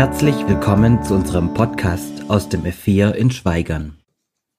Herzlich 0.00 0.48
willkommen 0.48 1.02
zu 1.02 1.12
unserem 1.12 1.52
Podcast 1.52 2.22
aus 2.28 2.48
dem 2.48 2.64
F4 2.64 3.10
in 3.10 3.30
Schweigern. 3.30 3.98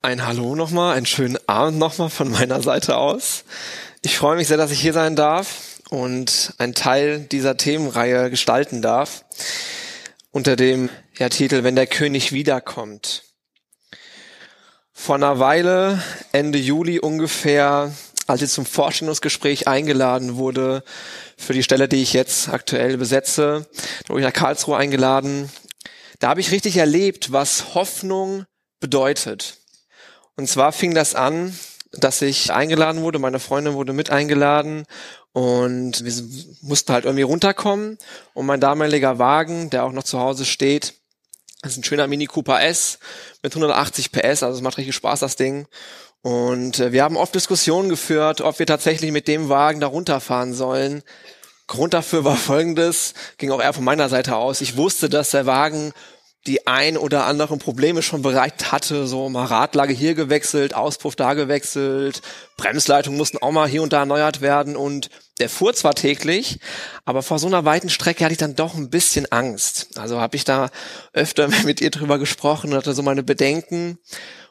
Ein 0.03 0.27
Hallo 0.27 0.53
nochmal, 0.53 0.95
einen 0.95 1.07
schönen 1.07 1.39
Abend 1.47 1.79
nochmal 1.79 2.11
von 2.11 2.29
meiner 2.29 2.61
Seite 2.61 2.95
aus. 2.97 3.43
Ich 4.03 4.19
freue 4.19 4.35
mich 4.35 4.47
sehr, 4.47 4.57
dass 4.57 4.69
ich 4.69 4.79
hier 4.79 4.93
sein 4.93 5.15
darf 5.15 5.79
und 5.89 6.53
einen 6.59 6.75
Teil 6.75 7.21
dieser 7.21 7.57
Themenreihe 7.57 8.29
gestalten 8.29 8.83
darf 8.83 9.25
unter 10.29 10.55
dem 10.55 10.91
ja, 11.17 11.27
Titel 11.27 11.63
Wenn 11.63 11.75
der 11.75 11.87
König 11.87 12.33
wiederkommt. 12.33 13.23
Vor 14.93 15.15
einer 15.15 15.39
Weile, 15.39 16.03
Ende 16.33 16.59
Juli 16.59 16.99
ungefähr, 16.99 17.91
als 18.27 18.43
ich 18.43 18.51
zum 18.51 18.67
Vorstellungsgespräch 18.67 19.67
eingeladen 19.67 20.35
wurde 20.35 20.83
für 21.41 21.53
die 21.53 21.63
Stelle, 21.63 21.87
die 21.87 22.01
ich 22.01 22.13
jetzt 22.13 22.49
aktuell 22.49 22.97
besetze, 22.97 23.67
da 24.03 24.09
wurde 24.09 24.21
ich 24.21 24.27
nach 24.27 24.33
Karlsruhe 24.33 24.77
eingeladen. 24.77 25.49
Da 26.19 26.29
habe 26.29 26.39
ich 26.39 26.51
richtig 26.51 26.77
erlebt, 26.77 27.31
was 27.31 27.73
Hoffnung 27.73 28.45
bedeutet. 28.79 29.57
Und 30.37 30.47
zwar 30.47 30.71
fing 30.71 30.93
das 30.93 31.15
an, 31.15 31.57
dass 31.91 32.21
ich 32.21 32.53
eingeladen 32.53 33.01
wurde, 33.01 33.19
meine 33.19 33.39
Freundin 33.39 33.73
wurde 33.73 33.93
mit 33.93 34.11
eingeladen 34.11 34.85
und 35.33 36.05
wir 36.05 36.13
mussten 36.61 36.93
halt 36.93 37.05
irgendwie 37.05 37.23
runterkommen 37.23 37.97
und 38.33 38.45
mein 38.45 38.61
damaliger 38.61 39.19
Wagen, 39.19 39.69
der 39.69 39.83
auch 39.83 39.91
noch 39.91 40.03
zu 40.03 40.19
Hause 40.19 40.45
steht, 40.45 40.93
ist 41.63 41.77
ein 41.77 41.83
schöner 41.83 42.07
Mini 42.07 42.25
Cooper 42.25 42.61
S 42.63 42.99
mit 43.43 43.51
180 43.51 44.11
PS, 44.11 44.43
also 44.43 44.57
es 44.57 44.61
macht 44.61 44.77
richtig 44.77 44.95
Spaß, 44.95 45.19
das 45.19 45.35
Ding. 45.35 45.67
Und 46.21 46.79
äh, 46.79 46.91
wir 46.91 47.03
haben 47.03 47.17
oft 47.17 47.33
Diskussionen 47.33 47.89
geführt, 47.89 48.41
ob 48.41 48.59
wir 48.59 48.65
tatsächlich 48.65 49.11
mit 49.11 49.27
dem 49.27 49.49
Wagen 49.49 49.79
da 49.79 49.87
runterfahren 49.87 50.53
sollen. 50.53 51.03
Grund 51.71 51.93
dafür 51.93 52.25
war 52.25 52.35
folgendes, 52.35 53.13
ging 53.37 53.49
auch 53.49 53.61
eher 53.61 53.71
von 53.71 53.85
meiner 53.85 54.09
Seite 54.09 54.35
aus. 54.35 54.59
Ich 54.59 54.75
wusste, 54.75 55.07
dass 55.07 55.31
der 55.31 55.45
Wagen 55.45 55.93
die 56.45 56.67
ein 56.67 56.97
oder 56.97 57.25
anderen 57.27 57.59
Probleme 57.59 58.01
schon 58.01 58.23
bereit 58.23 58.73
hatte, 58.73 59.07
so 59.07 59.29
mal 59.29 59.45
Radlage 59.45 59.93
hier 59.93 60.13
gewechselt, 60.13 60.73
Auspuff 60.73 61.15
da 61.15 61.33
gewechselt, 61.33 62.21
Bremsleitungen 62.57 63.17
mussten 63.17 63.37
auch 63.37 63.51
mal 63.51 63.69
hier 63.69 63.83
und 63.83 63.93
da 63.93 63.99
erneuert 63.99 64.41
werden 64.41 64.75
und 64.75 65.09
der 65.39 65.47
fuhr 65.47 65.73
zwar 65.73 65.95
täglich, 65.95 66.59
aber 67.05 67.23
vor 67.23 67.39
so 67.39 67.47
einer 67.47 67.63
weiten 67.63 67.89
Strecke 67.89 68.25
hatte 68.25 68.33
ich 68.33 68.37
dann 68.37 68.55
doch 68.55 68.75
ein 68.75 68.89
bisschen 68.89 69.31
Angst. 69.31 69.97
Also 69.97 70.19
habe 70.19 70.35
ich 70.35 70.43
da 70.43 70.71
öfter 71.13 71.47
mit 71.63 71.79
ihr 71.79 71.91
drüber 71.91 72.19
gesprochen 72.19 72.71
und 72.71 72.77
hatte 72.77 72.93
so 72.93 73.01
meine 73.01 73.23
Bedenken 73.23 73.97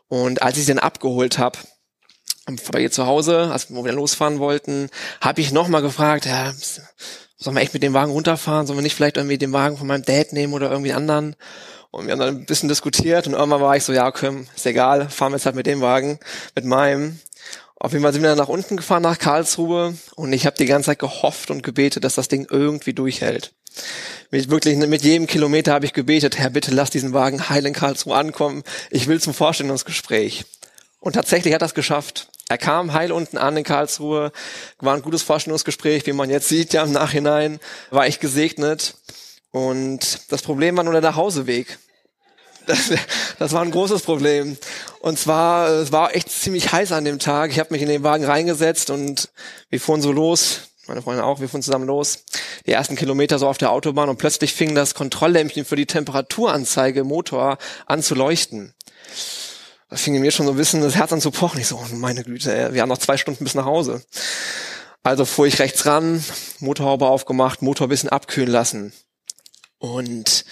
und 0.08 0.40
als 0.40 0.56
ich 0.56 0.64
sie 0.64 0.72
dann 0.72 0.78
abgeholt 0.78 1.36
habe, 1.36 1.58
bei 2.72 2.80
ihr 2.80 2.90
zu 2.90 3.06
Hause, 3.06 3.50
als 3.52 3.70
wir 3.70 3.92
losfahren 3.92 4.38
wollten, 4.38 4.88
habe 5.20 5.40
ich 5.40 5.52
nochmal 5.52 5.82
gefragt, 5.82 6.26
ja, 6.26 6.52
sollen 7.36 7.56
wir 7.56 7.62
echt 7.62 7.74
mit 7.74 7.82
dem 7.82 7.94
Wagen 7.94 8.12
runterfahren? 8.12 8.66
Sollen 8.66 8.78
wir 8.78 8.82
nicht 8.82 8.94
vielleicht 8.94 9.16
irgendwie 9.16 9.38
den 9.38 9.52
Wagen 9.52 9.76
von 9.76 9.86
meinem 9.86 10.04
Dad 10.04 10.32
nehmen 10.32 10.52
oder 10.52 10.70
irgendwie 10.70 10.92
anderen? 10.92 11.36
Und 11.90 12.06
wir 12.06 12.12
haben 12.12 12.20
dann 12.20 12.36
ein 12.36 12.46
bisschen 12.46 12.68
diskutiert 12.68 13.26
und 13.26 13.32
irgendwann 13.32 13.60
war 13.60 13.76
ich 13.76 13.82
so, 13.82 13.92
ja, 13.92 14.06
okay, 14.06 14.46
ist 14.54 14.66
egal, 14.66 15.08
fahren 15.08 15.32
wir 15.32 15.36
jetzt 15.36 15.46
halt 15.46 15.56
mit 15.56 15.66
dem 15.66 15.80
Wagen, 15.80 16.20
mit 16.54 16.64
meinem. 16.64 17.18
Auf 17.76 17.92
jeden 17.92 18.02
Fall 18.02 18.12
sind 18.12 18.22
wir 18.22 18.28
dann 18.28 18.38
nach 18.38 18.48
unten 18.48 18.76
gefahren, 18.76 19.02
nach 19.02 19.18
Karlsruhe 19.18 19.94
und 20.14 20.32
ich 20.32 20.46
habe 20.46 20.56
die 20.56 20.66
ganze 20.66 20.86
Zeit 20.86 20.98
gehofft 20.98 21.50
und 21.50 21.62
gebetet, 21.62 22.04
dass 22.04 22.14
das 22.14 22.28
Ding 22.28 22.46
irgendwie 22.48 22.92
durchhält. 22.92 23.54
Mit 24.30 24.50
wirklich 24.50 24.76
mit 24.76 25.02
jedem 25.02 25.26
Kilometer 25.26 25.72
habe 25.72 25.86
ich 25.86 25.92
gebetet, 25.92 26.38
Herr, 26.38 26.50
bitte 26.50 26.72
lass 26.72 26.90
diesen 26.90 27.12
Wagen 27.12 27.48
heil 27.48 27.66
in 27.66 27.72
Karlsruhe 27.72 28.14
ankommen. 28.14 28.62
Ich 28.90 29.06
will 29.06 29.20
zum 29.20 29.34
Vorstellungsgespräch. 29.34 30.44
Und 31.00 31.14
tatsächlich 31.14 31.54
hat 31.54 31.62
das 31.62 31.74
geschafft. 31.74 32.29
Er 32.50 32.58
kam 32.58 32.92
heil 32.92 33.12
unten 33.12 33.38
an 33.38 33.56
in 33.56 33.62
Karlsruhe, 33.62 34.32
war 34.80 34.96
ein 34.96 35.02
gutes 35.02 35.22
Vorstellungsgespräch, 35.22 36.04
wie 36.06 36.12
man 36.12 36.30
jetzt 36.30 36.48
sieht, 36.48 36.72
ja 36.72 36.82
im 36.82 36.90
Nachhinein, 36.90 37.60
war 37.90 38.08
ich 38.08 38.18
gesegnet. 38.18 38.96
Und 39.52 40.32
das 40.32 40.42
Problem 40.42 40.76
war 40.76 40.82
nur 40.82 40.92
der 40.92 41.00
Nachhauseweg. 41.00 41.78
Das, 42.66 42.90
das 43.38 43.52
war 43.52 43.62
ein 43.62 43.70
großes 43.70 44.02
Problem. 44.02 44.58
Und 44.98 45.16
zwar, 45.16 45.68
es 45.68 45.92
war 45.92 46.16
echt 46.16 46.28
ziemlich 46.28 46.72
heiß 46.72 46.90
an 46.90 47.04
dem 47.04 47.20
Tag. 47.20 47.52
Ich 47.52 47.60
habe 47.60 47.72
mich 47.72 47.82
in 47.82 47.88
den 47.88 48.02
Wagen 48.02 48.24
reingesetzt 48.24 48.90
und 48.90 49.28
wir 49.68 49.80
fuhren 49.80 50.02
so 50.02 50.10
los. 50.10 50.62
Meine 50.88 51.02
Freundin 51.02 51.24
auch, 51.24 51.38
wir 51.38 51.48
fuhren 51.48 51.62
zusammen 51.62 51.86
los. 51.86 52.24
Die 52.66 52.72
ersten 52.72 52.96
Kilometer 52.96 53.38
so 53.38 53.46
auf 53.46 53.58
der 53.58 53.70
Autobahn 53.70 54.08
und 54.08 54.16
plötzlich 54.16 54.54
fing 54.54 54.74
das 54.74 54.96
Kontrolllämpchen 54.96 55.64
für 55.64 55.76
die 55.76 55.86
Temperaturanzeige 55.86 57.00
im 57.00 57.06
Motor 57.06 57.58
an 57.86 58.02
zu 58.02 58.16
leuchten. 58.16 58.74
Da 59.90 59.96
fing 59.96 60.18
mir 60.20 60.30
schon 60.30 60.46
so 60.46 60.52
ein 60.52 60.56
bisschen 60.56 60.82
das 60.82 60.94
Herz 60.94 61.12
an 61.12 61.20
zu 61.20 61.32
pochen. 61.32 61.60
Ich 61.60 61.66
so, 61.66 61.76
oh 61.76 61.94
meine 61.96 62.22
Güte, 62.22 62.72
wir 62.72 62.80
haben 62.80 62.88
noch 62.88 62.98
zwei 62.98 63.16
Stunden 63.16 63.42
bis 63.42 63.54
nach 63.54 63.64
Hause. 63.64 64.02
Also 65.02 65.24
fuhr 65.24 65.46
ich 65.46 65.58
rechts 65.58 65.84
ran, 65.84 66.22
Motorhaube 66.60 67.08
aufgemacht, 67.08 67.60
Motor 67.60 67.88
bisschen 67.88 68.08
abkühlen 68.08 68.50
lassen. 68.50 68.92
Und 69.78 70.44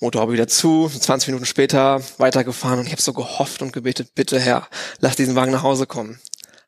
Motorhaube 0.00 0.32
wieder 0.32 0.48
zu, 0.48 0.88
20 0.88 1.28
Minuten 1.28 1.46
später 1.46 2.02
weitergefahren 2.18 2.80
und 2.80 2.86
ich 2.86 2.92
habe 2.92 3.02
so 3.02 3.12
gehofft 3.12 3.62
und 3.62 3.72
gebetet, 3.72 4.14
bitte 4.14 4.40
Herr, 4.40 4.66
lass 4.98 5.14
diesen 5.14 5.36
Wagen 5.36 5.52
nach 5.52 5.62
Hause 5.62 5.86
kommen. 5.86 6.18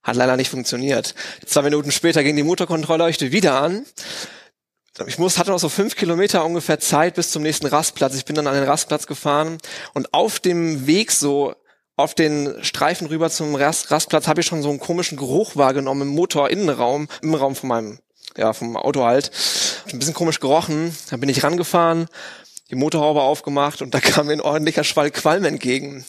Hat 0.05 0.15
leider 0.15 0.37
nicht 0.37 0.51
funktioniert. 0.51 1.15
Zwei 1.47 1.63
Minuten 1.63 1.91
später 1.91 2.23
ging 2.23 2.37
die 2.37 2.45
Motorkontrollleuchte 2.45 3.33
wieder 3.33 3.61
an. 3.61 3.85
Ich 5.07 5.19
muss, 5.19 5.39
hatte 5.39 5.51
noch 5.51 5.59
so 5.59 5.69
fünf 5.69 5.97
Kilometer 5.97 6.45
ungefähr 6.45 6.79
Zeit 6.79 7.15
bis 7.15 7.31
zum 7.31 7.43
nächsten 7.43 7.67
Rastplatz. 7.67 8.15
Ich 8.15 8.25
bin 8.25 8.37
dann 8.37 8.47
an 8.47 8.55
den 8.55 8.65
Rastplatz 8.65 9.07
gefahren 9.07 9.59
und 9.95 10.13
auf 10.15 10.39
dem 10.39 10.87
Weg 10.87 11.11
so 11.11 11.55
auf 11.99 12.15
den 12.15 12.55
Streifen 12.63 13.09
rüber 13.09 13.29
zum 13.29 13.57
Rast, 13.57 13.91
Rastplatz 13.91 14.29
habe 14.29 14.41
ich 14.41 14.47
schon 14.47 14.63
so 14.63 14.71
einen 14.71 14.79
komischen 14.79 15.19
Geruch 15.19 15.57
wahrgenommen 15.57 16.03
im 16.03 16.09
Motorinnenraum, 16.15 17.09
im 17.23 17.35
Raum 17.35 17.57
von 17.57 17.69
meinem 17.69 17.99
ja, 18.37 18.53
vom 18.53 18.77
Auto 18.77 19.05
halt. 19.05 19.33
Ein 19.93 19.99
bisschen 19.99 20.15
komisch 20.15 20.39
gerochen. 20.39 20.97
Da 21.11 21.17
bin 21.17 21.29
ich 21.29 21.43
rangefahren, 21.43 22.07
die 22.71 22.77
Motorhaube 22.77 23.23
aufgemacht 23.23 23.83
und 23.83 23.95
da 23.95 24.01
kam 24.01 24.27
mir 24.27 24.35
ein 24.35 24.41
ordentlicher 24.41 24.85
Schwall 24.85 25.11
Qualm 25.11 25.45
entgegen. 25.45 26.07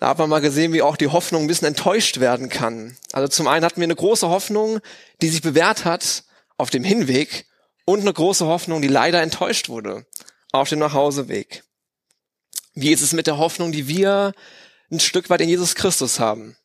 Da 0.00 0.08
hat 0.08 0.18
man 0.18 0.28
mal 0.28 0.40
gesehen, 0.40 0.72
wie 0.72 0.82
auch 0.82 0.96
die 0.96 1.06
Hoffnung 1.06 1.42
ein 1.42 1.46
bisschen 1.46 1.68
enttäuscht 1.68 2.18
werden 2.18 2.48
kann. 2.48 2.96
Also 3.12 3.28
zum 3.28 3.46
einen 3.46 3.64
hatten 3.64 3.80
wir 3.80 3.84
eine 3.84 3.94
große 3.94 4.28
Hoffnung, 4.28 4.80
die 5.22 5.28
sich 5.28 5.42
bewährt 5.42 5.84
hat 5.84 6.24
auf 6.56 6.70
dem 6.70 6.82
Hinweg 6.82 7.46
und 7.84 8.00
eine 8.00 8.12
große 8.12 8.46
Hoffnung, 8.46 8.82
die 8.82 8.88
leider 8.88 9.22
enttäuscht 9.22 9.68
wurde 9.68 10.06
auf 10.50 10.68
dem 10.68 10.80
Nachhauseweg. 10.80 11.62
Wie 12.74 12.92
ist 12.92 13.02
es 13.02 13.12
mit 13.12 13.28
der 13.28 13.38
Hoffnung, 13.38 13.70
die 13.70 13.86
wir 13.86 14.34
ein 14.90 15.00
Stück 15.00 15.30
weit 15.30 15.40
in 15.40 15.48
Jesus 15.48 15.74
Christus 15.74 16.20
haben? 16.20 16.56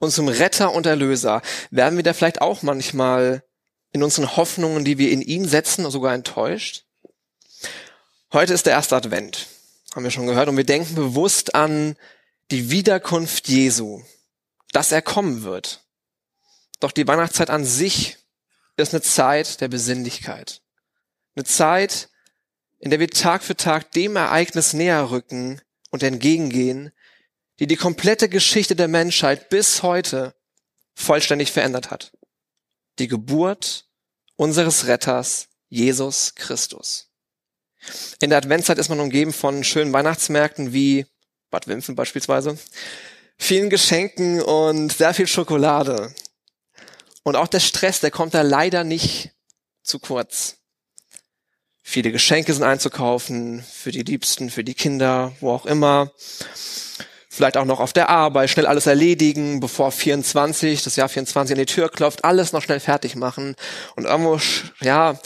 Und 0.00 0.12
zum 0.12 0.28
Retter 0.28 0.72
und 0.72 0.86
Erlöser 0.86 1.42
werden 1.70 1.96
wir 1.96 2.04
da 2.04 2.12
vielleicht 2.12 2.40
auch 2.40 2.62
manchmal 2.62 3.42
in 3.92 4.02
unseren 4.02 4.36
Hoffnungen, 4.36 4.84
die 4.84 4.98
wir 4.98 5.10
in 5.10 5.22
ihn 5.22 5.46
setzen, 5.46 5.90
sogar 5.90 6.14
enttäuscht? 6.14 6.84
Heute 8.32 8.52
ist 8.52 8.66
der 8.66 8.74
erste 8.74 8.94
Advent, 8.94 9.46
haben 9.94 10.04
wir 10.04 10.10
schon 10.10 10.26
gehört, 10.26 10.48
und 10.48 10.56
wir 10.56 10.64
denken 10.64 10.94
bewusst 10.94 11.54
an 11.54 11.96
die 12.50 12.70
Wiederkunft 12.70 13.48
Jesu, 13.48 14.02
dass 14.72 14.92
er 14.92 15.02
kommen 15.02 15.42
wird. 15.42 15.82
Doch 16.80 16.92
die 16.92 17.06
Weihnachtszeit 17.06 17.50
an 17.50 17.64
sich 17.64 18.18
ist 18.76 18.94
eine 18.94 19.02
Zeit 19.02 19.60
der 19.60 19.68
Besinnlichkeit. 19.68 20.60
Eine 21.34 21.44
Zeit, 21.44 22.08
in 22.78 22.90
der 22.90 23.00
wir 23.00 23.08
Tag 23.08 23.42
für 23.42 23.56
Tag 23.56 23.90
dem 23.92 24.16
Ereignis 24.16 24.72
näher 24.72 25.10
rücken 25.10 25.60
und 25.90 26.02
entgegengehen, 26.02 26.92
die 27.58 27.66
die 27.66 27.76
komplette 27.76 28.28
Geschichte 28.28 28.76
der 28.76 28.88
Menschheit 28.88 29.48
bis 29.48 29.82
heute 29.82 30.34
vollständig 30.94 31.52
verändert 31.52 31.90
hat 31.90 32.12
die 32.98 33.08
Geburt 33.08 33.86
unseres 34.36 34.86
Retters, 34.86 35.48
Jesus 35.68 36.34
Christus. 36.34 37.08
In 38.20 38.30
der 38.30 38.38
Adventszeit 38.38 38.78
ist 38.78 38.88
man 38.88 39.00
umgeben 39.00 39.32
von 39.32 39.64
schönen 39.64 39.92
Weihnachtsmärkten 39.92 40.72
wie 40.72 41.06
Bad 41.50 41.68
Wimpfen 41.68 41.94
beispielsweise, 41.94 42.58
vielen 43.38 43.70
Geschenken 43.70 44.42
und 44.42 44.92
sehr 44.92 45.14
viel 45.14 45.26
Schokolade. 45.26 46.14
Und 47.22 47.36
auch 47.36 47.48
der 47.48 47.60
Stress, 47.60 48.00
der 48.00 48.10
kommt 48.10 48.34
da 48.34 48.42
leider 48.42 48.84
nicht 48.84 49.30
zu 49.82 49.98
kurz. 49.98 50.56
Viele 51.82 52.12
Geschenke 52.12 52.52
sind 52.52 52.64
einzukaufen, 52.64 53.62
für 53.62 53.92
die 53.92 54.02
Liebsten, 54.02 54.50
für 54.50 54.64
die 54.64 54.74
Kinder, 54.74 55.32
wo 55.40 55.52
auch 55.52 55.64
immer 55.64 56.12
vielleicht 57.38 57.56
auch 57.56 57.64
noch 57.64 57.78
auf 57.78 57.92
der 57.92 58.08
Arbeit, 58.08 58.50
schnell 58.50 58.66
alles 58.66 58.86
erledigen, 58.86 59.60
bevor 59.60 59.92
24, 59.92 60.82
das 60.82 60.96
Jahr 60.96 61.08
24 61.08 61.54
an 61.54 61.58
die 61.60 61.66
Tür 61.66 61.88
klopft, 61.88 62.24
alles 62.24 62.52
noch 62.52 62.62
schnell 62.62 62.80
fertig 62.80 63.14
machen. 63.14 63.54
Und 63.94 64.06
irgendwo, 64.06 64.40
ja, 64.80 65.16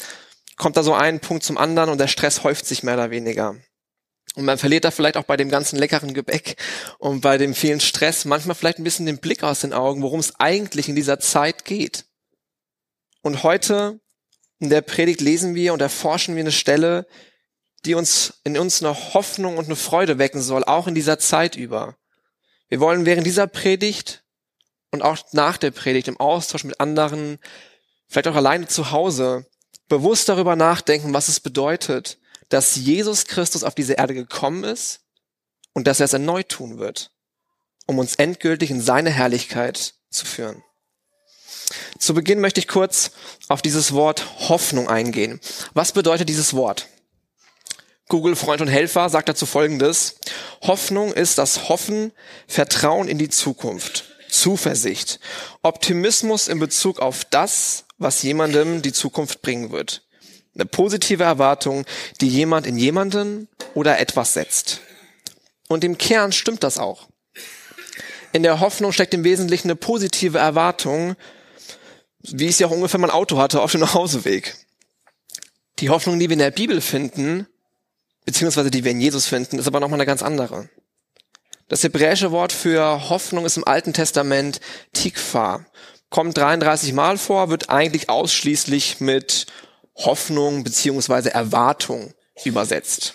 kommt 0.56 0.76
da 0.76 0.82
so 0.82 0.92
ein 0.92 1.20
Punkt 1.20 1.42
zum 1.42 1.56
anderen 1.56 1.88
und 1.88 1.98
der 1.98 2.08
Stress 2.08 2.44
häuft 2.44 2.66
sich 2.66 2.82
mehr 2.82 2.94
oder 2.94 3.10
weniger. 3.10 3.56
Und 4.34 4.44
man 4.44 4.58
verliert 4.58 4.84
da 4.84 4.90
vielleicht 4.90 5.16
auch 5.16 5.24
bei 5.24 5.38
dem 5.38 5.48
ganzen 5.48 5.78
leckeren 5.78 6.12
Gebäck 6.12 6.56
und 6.98 7.22
bei 7.22 7.38
dem 7.38 7.54
vielen 7.54 7.80
Stress 7.80 8.26
manchmal 8.26 8.56
vielleicht 8.56 8.78
ein 8.78 8.84
bisschen 8.84 9.06
den 9.06 9.18
Blick 9.18 9.42
aus 9.42 9.60
den 9.60 9.72
Augen, 9.72 10.02
worum 10.02 10.20
es 10.20 10.38
eigentlich 10.38 10.90
in 10.90 10.94
dieser 10.94 11.18
Zeit 11.18 11.64
geht. 11.64 12.04
Und 13.22 13.42
heute 13.42 14.00
in 14.58 14.68
der 14.68 14.82
Predigt 14.82 15.22
lesen 15.22 15.54
wir 15.54 15.72
und 15.72 15.80
erforschen 15.80 16.36
wir 16.36 16.42
eine 16.42 16.52
Stelle, 16.52 17.06
die 17.86 17.94
uns 17.94 18.40
in 18.44 18.58
uns 18.58 18.82
eine 18.82 19.14
Hoffnung 19.14 19.56
und 19.56 19.64
eine 19.64 19.76
Freude 19.76 20.18
wecken 20.18 20.42
soll, 20.42 20.62
auch 20.64 20.86
in 20.86 20.94
dieser 20.94 21.18
Zeit 21.18 21.56
über. 21.56 21.96
Wir 22.72 22.80
wollen 22.80 23.04
während 23.04 23.26
dieser 23.26 23.46
Predigt 23.46 24.24
und 24.92 25.02
auch 25.02 25.18
nach 25.32 25.58
der 25.58 25.72
Predigt 25.72 26.08
im 26.08 26.18
Austausch 26.18 26.64
mit 26.64 26.80
anderen, 26.80 27.38
vielleicht 28.08 28.28
auch 28.28 28.34
alleine 28.34 28.66
zu 28.66 28.90
Hause, 28.92 29.44
bewusst 29.88 30.30
darüber 30.30 30.56
nachdenken, 30.56 31.12
was 31.12 31.28
es 31.28 31.38
bedeutet, 31.38 32.16
dass 32.48 32.76
Jesus 32.76 33.26
Christus 33.26 33.62
auf 33.62 33.74
diese 33.74 33.92
Erde 33.92 34.14
gekommen 34.14 34.64
ist 34.64 35.00
und 35.74 35.86
dass 35.86 36.00
er 36.00 36.06
es 36.06 36.14
erneut 36.14 36.48
tun 36.48 36.78
wird, 36.78 37.10
um 37.84 37.98
uns 37.98 38.14
endgültig 38.14 38.70
in 38.70 38.80
seine 38.80 39.10
Herrlichkeit 39.10 39.96
zu 40.08 40.24
führen. 40.24 40.64
Zu 41.98 42.14
Beginn 42.14 42.40
möchte 42.40 42.60
ich 42.60 42.68
kurz 42.68 43.10
auf 43.50 43.60
dieses 43.60 43.92
Wort 43.92 44.48
Hoffnung 44.48 44.88
eingehen. 44.88 45.42
Was 45.74 45.92
bedeutet 45.92 46.30
dieses 46.30 46.54
Wort? 46.54 46.88
Google 48.08 48.36
Freund 48.36 48.60
und 48.60 48.68
Helfer 48.68 49.08
sagt 49.08 49.28
dazu 49.28 49.46
Folgendes. 49.46 50.16
Hoffnung 50.62 51.12
ist 51.12 51.38
das 51.38 51.68
Hoffen, 51.68 52.12
Vertrauen 52.46 53.08
in 53.08 53.18
die 53.18 53.28
Zukunft, 53.28 54.04
Zuversicht, 54.28 55.20
Optimismus 55.62 56.48
in 56.48 56.58
Bezug 56.58 57.00
auf 57.00 57.24
das, 57.24 57.84
was 57.98 58.22
jemandem 58.22 58.82
die 58.82 58.92
Zukunft 58.92 59.42
bringen 59.42 59.70
wird. 59.70 60.02
Eine 60.54 60.66
positive 60.66 61.24
Erwartung, 61.24 61.86
die 62.20 62.28
jemand 62.28 62.66
in 62.66 62.76
jemanden 62.76 63.48
oder 63.74 63.98
etwas 63.98 64.34
setzt. 64.34 64.80
Und 65.68 65.84
im 65.84 65.96
Kern 65.96 66.32
stimmt 66.32 66.62
das 66.62 66.76
auch. 66.76 67.08
In 68.32 68.42
der 68.42 68.60
Hoffnung 68.60 68.92
steckt 68.92 69.14
im 69.14 69.24
Wesentlichen 69.24 69.68
eine 69.68 69.76
positive 69.76 70.38
Erwartung, 70.38 71.16
wie 72.20 72.48
ich 72.48 72.56
sie 72.56 72.64
auch 72.64 72.70
ungefähr 72.70 73.00
mein 73.00 73.10
Auto 73.10 73.38
hatte 73.38 73.62
auf 73.62 73.72
dem 73.72 73.80
Nachhauseweg. 73.82 74.54
Die 75.78 75.90
Hoffnung, 75.90 76.18
die 76.18 76.28
wir 76.28 76.34
in 76.34 76.38
der 76.38 76.50
Bibel 76.50 76.80
finden, 76.80 77.46
beziehungsweise 78.24 78.70
die 78.70 78.84
wir 78.84 78.92
in 78.92 79.00
Jesus 79.00 79.26
finden, 79.26 79.58
ist 79.58 79.66
aber 79.66 79.80
nochmal 79.80 79.98
eine 79.98 80.06
ganz 80.06 80.22
andere. 80.22 80.68
Das 81.68 81.82
hebräische 81.82 82.30
Wort 82.32 82.52
für 82.52 83.08
Hoffnung 83.08 83.46
ist 83.46 83.56
im 83.56 83.66
Alten 83.66 83.92
Testament 83.92 84.60
Tikva. 84.92 85.64
Kommt 86.10 86.36
33 86.36 86.92
Mal 86.92 87.16
vor, 87.16 87.48
wird 87.48 87.70
eigentlich 87.70 88.10
ausschließlich 88.10 89.00
mit 89.00 89.46
Hoffnung 89.96 90.64
beziehungsweise 90.64 91.32
Erwartung 91.32 92.12
übersetzt. 92.44 93.14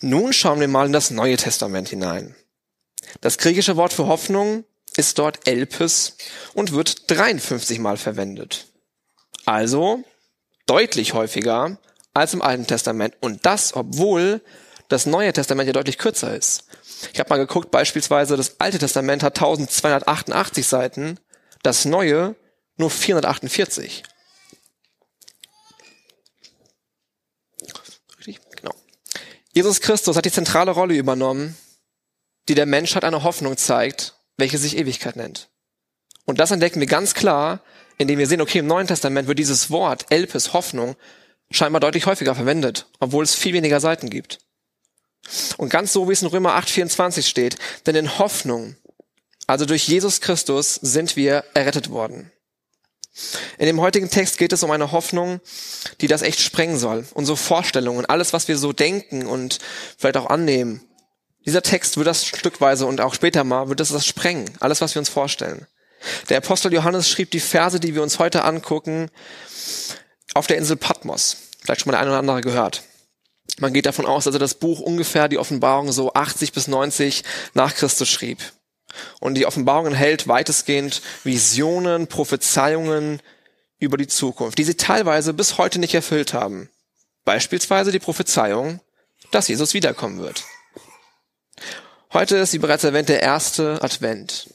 Nun 0.00 0.32
schauen 0.32 0.60
wir 0.60 0.68
mal 0.68 0.86
in 0.86 0.92
das 0.92 1.10
Neue 1.10 1.36
Testament 1.36 1.88
hinein. 1.88 2.34
Das 3.20 3.38
griechische 3.38 3.76
Wort 3.76 3.92
für 3.92 4.06
Hoffnung 4.06 4.64
ist 4.96 5.18
dort 5.18 5.46
Elpis 5.46 6.16
und 6.54 6.72
wird 6.72 7.10
53 7.10 7.78
Mal 7.80 7.96
verwendet. 7.96 8.66
Also 9.44 10.02
deutlich 10.66 11.12
häufiger 11.12 11.78
als 12.14 12.32
im 12.32 12.42
Alten 12.42 12.66
Testament. 12.66 13.16
Und 13.20 13.44
das, 13.44 13.74
obwohl 13.74 14.40
das 14.88 15.06
Neue 15.06 15.32
Testament 15.32 15.66
ja 15.66 15.72
deutlich 15.72 15.98
kürzer 15.98 16.34
ist. 16.34 16.64
Ich 17.12 17.18
habe 17.18 17.30
mal 17.30 17.36
geguckt, 17.38 17.70
beispielsweise 17.70 18.36
das 18.36 18.60
Alte 18.60 18.78
Testament 18.78 19.22
hat 19.22 19.36
1288 19.36 20.66
Seiten, 20.66 21.18
das 21.62 21.84
Neue 21.84 22.36
nur 22.76 22.90
448. 22.90 24.04
Genau. 28.56 28.74
Jesus 29.52 29.80
Christus 29.80 30.16
hat 30.16 30.24
die 30.24 30.32
zentrale 30.32 30.70
Rolle 30.70 30.94
übernommen, 30.94 31.56
die 32.48 32.54
der 32.54 32.66
Menschheit 32.66 33.04
eine 33.04 33.22
Hoffnung 33.22 33.56
zeigt, 33.56 34.14
welche 34.36 34.58
sich 34.58 34.76
Ewigkeit 34.76 35.16
nennt. 35.16 35.48
Und 36.24 36.40
das 36.40 36.50
entdecken 36.50 36.80
wir 36.80 36.86
ganz 36.86 37.14
klar, 37.14 37.60
indem 37.98 38.18
wir 38.18 38.26
sehen, 38.26 38.40
okay, 38.40 38.58
im 38.58 38.66
Neuen 38.66 38.86
Testament 38.86 39.28
wird 39.28 39.38
dieses 39.38 39.70
Wort, 39.70 40.06
Elpis, 40.10 40.52
Hoffnung, 40.52 40.96
scheinbar 41.50 41.80
deutlich 41.80 42.06
häufiger 42.06 42.34
verwendet, 42.34 42.86
obwohl 43.00 43.24
es 43.24 43.34
viel 43.34 43.52
weniger 43.52 43.80
Seiten 43.80 44.10
gibt. 44.10 44.38
Und 45.56 45.70
ganz 45.70 45.92
so, 45.92 46.08
wie 46.08 46.12
es 46.12 46.22
in 46.22 46.28
Römer 46.28 46.56
8,24 46.58 47.22
steht, 47.22 47.56
denn 47.86 47.96
in 47.96 48.18
Hoffnung, 48.18 48.76
also 49.46 49.64
durch 49.64 49.88
Jesus 49.88 50.20
Christus, 50.20 50.74
sind 50.74 51.16
wir 51.16 51.44
errettet 51.54 51.90
worden. 51.90 52.30
In 53.58 53.66
dem 53.66 53.80
heutigen 53.80 54.10
Text 54.10 54.38
geht 54.38 54.52
es 54.52 54.64
um 54.64 54.70
eine 54.72 54.90
Hoffnung, 54.90 55.40
die 56.00 56.08
das 56.08 56.22
echt 56.22 56.40
sprengen 56.40 56.78
soll. 56.78 57.06
Unsere 57.14 57.36
Vorstellungen, 57.36 58.04
alles, 58.06 58.32
was 58.32 58.48
wir 58.48 58.58
so 58.58 58.72
denken 58.72 59.26
und 59.26 59.60
vielleicht 59.96 60.16
auch 60.16 60.26
annehmen. 60.26 60.80
Dieser 61.46 61.62
Text 61.62 61.96
wird 61.96 62.08
das 62.08 62.26
stückweise 62.26 62.86
und 62.86 63.00
auch 63.00 63.14
später 63.14 63.44
mal 63.44 63.68
wird 63.68 63.78
das 63.78 63.90
das 63.90 64.06
sprengen. 64.06 64.50
Alles, 64.60 64.80
was 64.80 64.94
wir 64.94 65.00
uns 65.00 65.08
vorstellen. 65.08 65.66
Der 66.28 66.38
Apostel 66.38 66.72
Johannes 66.72 67.08
schrieb 67.08 67.30
die 67.30 67.40
Verse, 67.40 67.78
die 67.78 67.94
wir 67.94 68.02
uns 68.02 68.18
heute 68.18 68.44
angucken, 68.44 69.10
auf 70.34 70.46
der 70.46 70.58
Insel 70.58 70.76
Patmos. 70.76 71.36
Vielleicht 71.60 71.80
schon 71.80 71.90
mal 71.90 71.92
der 71.92 72.00
eine 72.00 72.10
oder 72.10 72.18
andere 72.18 72.40
gehört. 72.40 72.82
Man 73.58 73.72
geht 73.72 73.86
davon 73.86 74.06
aus, 74.06 74.24
dass 74.24 74.34
er 74.34 74.40
das 74.40 74.54
Buch 74.54 74.80
ungefähr 74.80 75.28
die 75.28 75.38
Offenbarung 75.38 75.92
so 75.92 76.12
80 76.12 76.52
bis 76.52 76.66
90 76.66 77.24
nach 77.54 77.74
Christus 77.74 78.08
schrieb. 78.08 78.38
Und 79.20 79.34
die 79.34 79.46
Offenbarung 79.46 79.86
enthält 79.86 80.28
weitestgehend 80.28 81.02
Visionen, 81.22 82.06
Prophezeiungen 82.06 83.20
über 83.78 83.96
die 83.96 84.06
Zukunft, 84.06 84.58
die 84.58 84.64
sie 84.64 84.76
teilweise 84.76 85.34
bis 85.34 85.58
heute 85.58 85.78
nicht 85.78 85.94
erfüllt 85.94 86.32
haben. 86.32 86.68
Beispielsweise 87.24 87.92
die 87.92 87.98
Prophezeiung, 87.98 88.80
dass 89.30 89.48
Jesus 89.48 89.74
wiederkommen 89.74 90.20
wird. 90.20 90.44
Heute 92.12 92.36
ist, 92.36 92.52
wie 92.52 92.58
bereits 92.58 92.84
erwähnt, 92.84 93.08
der 93.08 93.22
erste 93.22 93.82
Advent. 93.82 94.50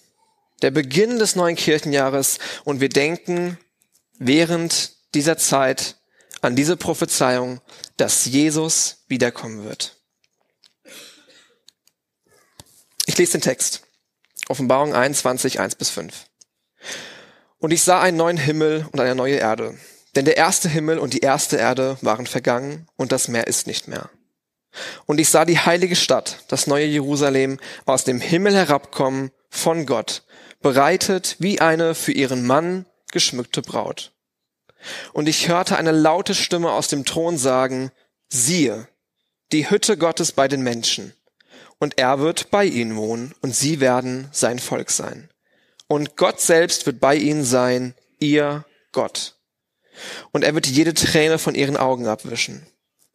Der 0.61 0.71
Beginn 0.71 1.19
des 1.19 1.35
neuen 1.35 1.55
Kirchenjahres 1.55 2.39
und 2.63 2.79
wir 2.79 2.89
denken 2.89 3.57
während 4.17 4.93
dieser 5.13 5.37
Zeit 5.37 5.97
an 6.41 6.55
diese 6.55 6.77
Prophezeiung, 6.77 7.61
dass 7.97 8.25
Jesus 8.25 9.03
wiederkommen 9.07 9.63
wird. 9.63 9.97
Ich 13.05 13.17
lese 13.17 13.33
den 13.33 13.41
Text. 13.41 13.83
Offenbarung 14.47 14.93
21, 14.93 15.59
1 15.59 15.75
bis 15.75 15.89
5. 15.89 16.25
Und 17.59 17.71
ich 17.71 17.83
sah 17.83 18.01
einen 18.01 18.17
neuen 18.17 18.37
Himmel 18.37 18.87
und 18.91 18.99
eine 18.99 19.15
neue 19.15 19.35
Erde. 19.35 19.77
Denn 20.15 20.25
der 20.25 20.37
erste 20.37 20.69
Himmel 20.69 20.97
und 20.97 21.13
die 21.13 21.19
erste 21.19 21.57
Erde 21.57 21.97
waren 22.01 22.25
vergangen 22.25 22.87
und 22.95 23.11
das 23.11 23.27
Meer 23.27 23.47
ist 23.47 23.67
nicht 23.67 23.87
mehr. 23.87 24.09
Und 25.05 25.19
ich 25.19 25.29
sah 25.29 25.45
die 25.45 25.59
heilige 25.59 25.95
Stadt, 25.95 26.43
das 26.47 26.67
neue 26.67 26.85
Jerusalem, 26.85 27.59
aus 27.85 28.03
dem 28.03 28.19
Himmel 28.19 28.55
herabkommen 28.55 29.31
von 29.49 29.85
Gott, 29.85 30.23
bereitet 30.61 31.35
wie 31.39 31.59
eine 31.59 31.95
für 31.95 32.11
ihren 32.11 32.45
Mann 32.45 32.85
geschmückte 33.11 33.61
Braut. 33.61 34.13
Und 35.13 35.27
ich 35.27 35.47
hörte 35.47 35.77
eine 35.77 35.91
laute 35.91 36.33
Stimme 36.33 36.71
aus 36.71 36.87
dem 36.87 37.05
Thron 37.05 37.37
sagen, 37.37 37.91
siehe, 38.29 38.87
die 39.51 39.69
Hütte 39.69 39.97
Gottes 39.97 40.31
bei 40.31 40.47
den 40.47 40.61
Menschen. 40.61 41.13
Und 41.79 41.97
er 41.97 42.19
wird 42.19 42.51
bei 42.51 42.65
ihnen 42.65 42.95
wohnen, 42.95 43.33
und 43.41 43.55
sie 43.55 43.79
werden 43.79 44.27
sein 44.31 44.59
Volk 44.59 44.91
sein. 44.91 45.29
Und 45.87 46.17
Gott 46.17 46.39
selbst 46.39 46.85
wird 46.85 46.99
bei 46.99 47.15
ihnen 47.15 47.43
sein, 47.43 47.95
ihr 48.19 48.65
Gott. 48.91 49.35
Und 50.31 50.43
er 50.43 50.53
wird 50.53 50.67
jede 50.67 50.93
Träne 50.93 51.39
von 51.39 51.55
ihren 51.55 51.77
Augen 51.77 52.07
abwischen. 52.07 52.65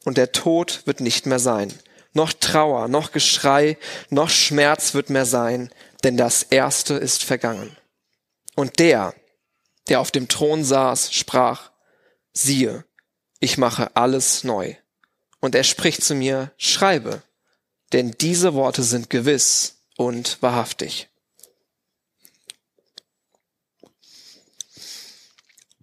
Und 0.05 0.17
der 0.19 0.33
Tod 0.33 0.83
wird 0.87 1.01
nicht 1.01 1.27
mehr 1.27 1.39
sein. 1.39 1.73
Noch 2.13 2.33
Trauer, 2.33 2.89
noch 2.89 3.13
Geschrei, 3.13 3.77
noch 4.11 4.31
Schmerz 4.31 4.95
wird 4.95 5.11
mehr 5.11 5.27
sein, 5.27 5.71
denn 6.05 6.17
das 6.17 6.43
Erste 6.43 6.95
ist 6.95 7.25
vergangen. 7.25 7.77
Und 8.55 8.79
der, 8.79 9.15
der 9.89 10.01
auf 10.01 10.11
dem 10.11 10.29
Thron 10.29 10.65
saß, 10.65 11.13
sprach, 11.13 11.71
siehe, 12.33 12.85
ich 13.41 13.59
mache 13.59 13.95
alles 13.95 14.45
neu. 14.45 14.75
Und 15.41 15.55
er 15.55 15.65
spricht 15.65 16.03
zu 16.03 16.15
mir, 16.15 16.53
schreibe, 16.57 17.23
denn 17.93 18.13
diese 18.13 18.55
Worte 18.55 18.83
sind 18.83 19.11
gewiss 19.11 19.77
und 19.97 20.41
wahrhaftig. 20.41 21.09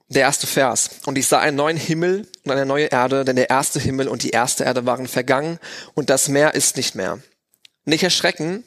Der 0.08 0.24
erste 0.24 0.46
Vers. 0.46 0.89
Und 1.05 1.17
ich 1.17 1.27
sah 1.27 1.39
einen 1.39 1.55
neuen 1.55 1.77
Himmel 1.77 2.27
und 2.43 2.51
eine 2.51 2.65
neue 2.65 2.88
Erde, 2.88 3.24
denn 3.24 3.38
der 3.38 3.50
erste 3.50 3.79
Himmel 3.79 4.10
und 4.10 4.24
die 4.24 4.31
erste 4.31 4.65
Erde 4.65 4.86
waren 4.86 5.08
vergangen 5.08 5.58
und 5.93 6.10
das 6.10 6.27
Meer 6.27 6.53
ist 6.53 6.75
nicht 6.75 6.96
mehr. 6.96 7.20
Nicht 7.86 8.03
erschrecken, 8.03 8.65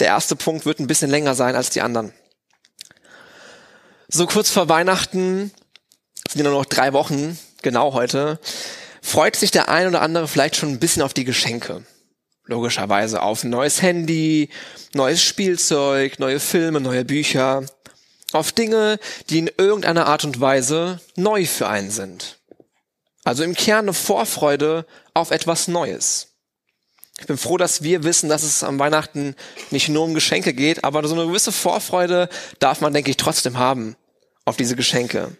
der 0.00 0.06
erste 0.06 0.34
Punkt 0.34 0.64
wird 0.64 0.80
ein 0.80 0.86
bisschen 0.86 1.10
länger 1.10 1.34
sein 1.34 1.54
als 1.56 1.70
die 1.70 1.82
anderen. 1.82 2.14
So 4.14 4.26
kurz 4.26 4.50
vor 4.50 4.68
Weihnachten, 4.68 5.52
sind 6.30 6.42
nur 6.42 6.52
noch 6.52 6.66
drei 6.66 6.92
Wochen, 6.92 7.38
genau 7.62 7.94
heute, 7.94 8.38
freut 9.00 9.36
sich 9.36 9.52
der 9.52 9.70
ein 9.70 9.88
oder 9.88 10.02
andere 10.02 10.28
vielleicht 10.28 10.56
schon 10.56 10.68
ein 10.68 10.78
bisschen 10.78 11.00
auf 11.00 11.14
die 11.14 11.24
Geschenke. 11.24 11.86
Logischerweise 12.44 13.22
auf 13.22 13.42
ein 13.42 13.48
neues 13.48 13.80
Handy, 13.80 14.50
neues 14.92 15.22
Spielzeug, 15.22 16.18
neue 16.18 16.40
Filme, 16.40 16.82
neue 16.82 17.06
Bücher. 17.06 17.64
Auf 18.32 18.52
Dinge, 18.52 18.98
die 19.30 19.38
in 19.38 19.50
irgendeiner 19.56 20.04
Art 20.04 20.24
und 20.24 20.38
Weise 20.42 21.00
neu 21.16 21.46
für 21.46 21.68
einen 21.68 21.90
sind. 21.90 22.38
Also 23.24 23.44
im 23.44 23.54
Kern 23.54 23.86
eine 23.86 23.94
Vorfreude 23.94 24.84
auf 25.14 25.30
etwas 25.30 25.68
Neues. 25.68 26.34
Ich 27.18 27.26
bin 27.26 27.38
froh, 27.38 27.56
dass 27.56 27.82
wir 27.82 28.04
wissen, 28.04 28.28
dass 28.28 28.42
es 28.42 28.62
am 28.62 28.78
Weihnachten 28.78 29.36
nicht 29.70 29.88
nur 29.88 30.04
um 30.04 30.12
Geschenke 30.12 30.52
geht, 30.52 30.84
aber 30.84 31.06
so 31.08 31.14
eine 31.14 31.26
gewisse 31.26 31.52
Vorfreude 31.52 32.28
darf 32.58 32.82
man, 32.82 32.92
denke 32.92 33.10
ich, 33.10 33.16
trotzdem 33.16 33.56
haben 33.56 33.96
auf 34.44 34.56
diese 34.56 34.76
Geschenke. 34.76 35.36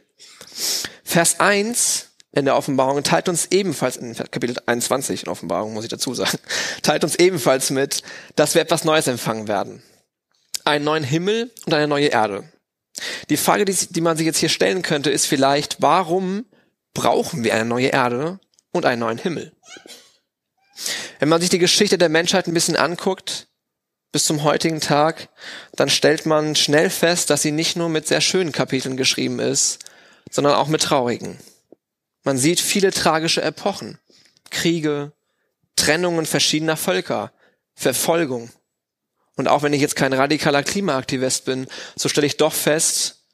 Vers 1.05 1.41
1 1.41 2.09
in 2.33 2.47
der 2.47 2.57
Offenbarung 2.57 3.03
teilt 3.03 3.29
uns 3.29 3.49
ebenfalls, 3.51 3.97
in 3.97 4.15
Kapitel 4.15 4.57
21 4.65 5.25
in 5.25 5.29
Offenbarung 5.29 5.75
muss 5.75 5.85
ich 5.85 5.91
dazu 5.91 6.15
sagen, 6.15 6.39
teilt 6.83 7.05
uns 7.05 7.17
ebenfalls 7.17 7.71
mit, 7.71 8.03
dass 8.37 8.55
wir 8.55 8.63
etwas 8.63 8.85
Neues 8.85 9.07
empfangen 9.07 9.49
werden. 9.49 9.83
Einen 10.65 10.85
neuen 10.85 11.05
Himmel 11.05 11.51
und 11.67 11.75
eine 11.75 11.89
neue 11.89 12.07
Erde. 12.07 12.45
Die 13.29 13.37
Frage, 13.37 13.65
die, 13.65 13.75
die 13.75 14.01
man 14.01 14.17
sich 14.17 14.27
jetzt 14.27 14.39
hier 14.39 14.49
stellen 14.49 14.83
könnte, 14.83 15.11
ist 15.11 15.27
vielleicht, 15.27 15.83
warum 15.83 16.47
brauchen 16.95 17.45
wir 17.45 17.55
eine 17.55 17.65
neue 17.65 17.89
Erde 17.89 18.39
und 18.71 18.87
einen 18.87 19.01
neuen 19.01 19.19
Himmel? 19.19 19.53
Wenn 21.19 21.29
man 21.29 21.41
sich 21.41 21.51
die 21.51 21.59
Geschichte 21.59 21.99
der 21.99 22.09
Menschheit 22.09 22.47
ein 22.47 22.55
bisschen 22.55 22.77
anguckt, 22.77 23.49
bis 24.13 24.25
zum 24.25 24.45
heutigen 24.45 24.81
Tag, 24.81 25.31
dann 25.75 25.89
stellt 25.89 26.27
man 26.27 26.55
schnell 26.55 26.91
fest, 26.91 27.31
dass 27.31 27.43
sie 27.43 27.51
nicht 27.51 27.77
nur 27.77 27.89
mit 27.89 28.07
sehr 28.07 28.21
schönen 28.21 28.53
Kapiteln 28.53 28.97
geschrieben 28.97 29.41
ist, 29.41 29.79
sondern 30.31 30.55
auch 30.55 30.69
mit 30.69 30.83
traurigen. 30.83 31.39
Man 32.23 32.39
sieht 32.39 32.61
viele 32.61 32.93
tragische 32.93 33.43
Epochen, 33.43 33.99
Kriege, 34.51 35.13
Trennungen 35.77 36.27
verschiedener 36.27 36.77
Völker, 36.77 37.33
Verfolgung. 37.75 38.51
Und 39.37 39.49
auch 39.49 39.63
wenn 39.63 39.73
ich 39.73 39.81
jetzt 39.81 39.97
kein 39.97 40.13
radikaler 40.13 40.63
Klimaaktivist 40.63 41.47
bin, 41.47 41.67
so 41.97 42.09
stelle 42.09 42.27
ich 42.27 42.37
doch 42.37 42.53
fest, 42.53 43.25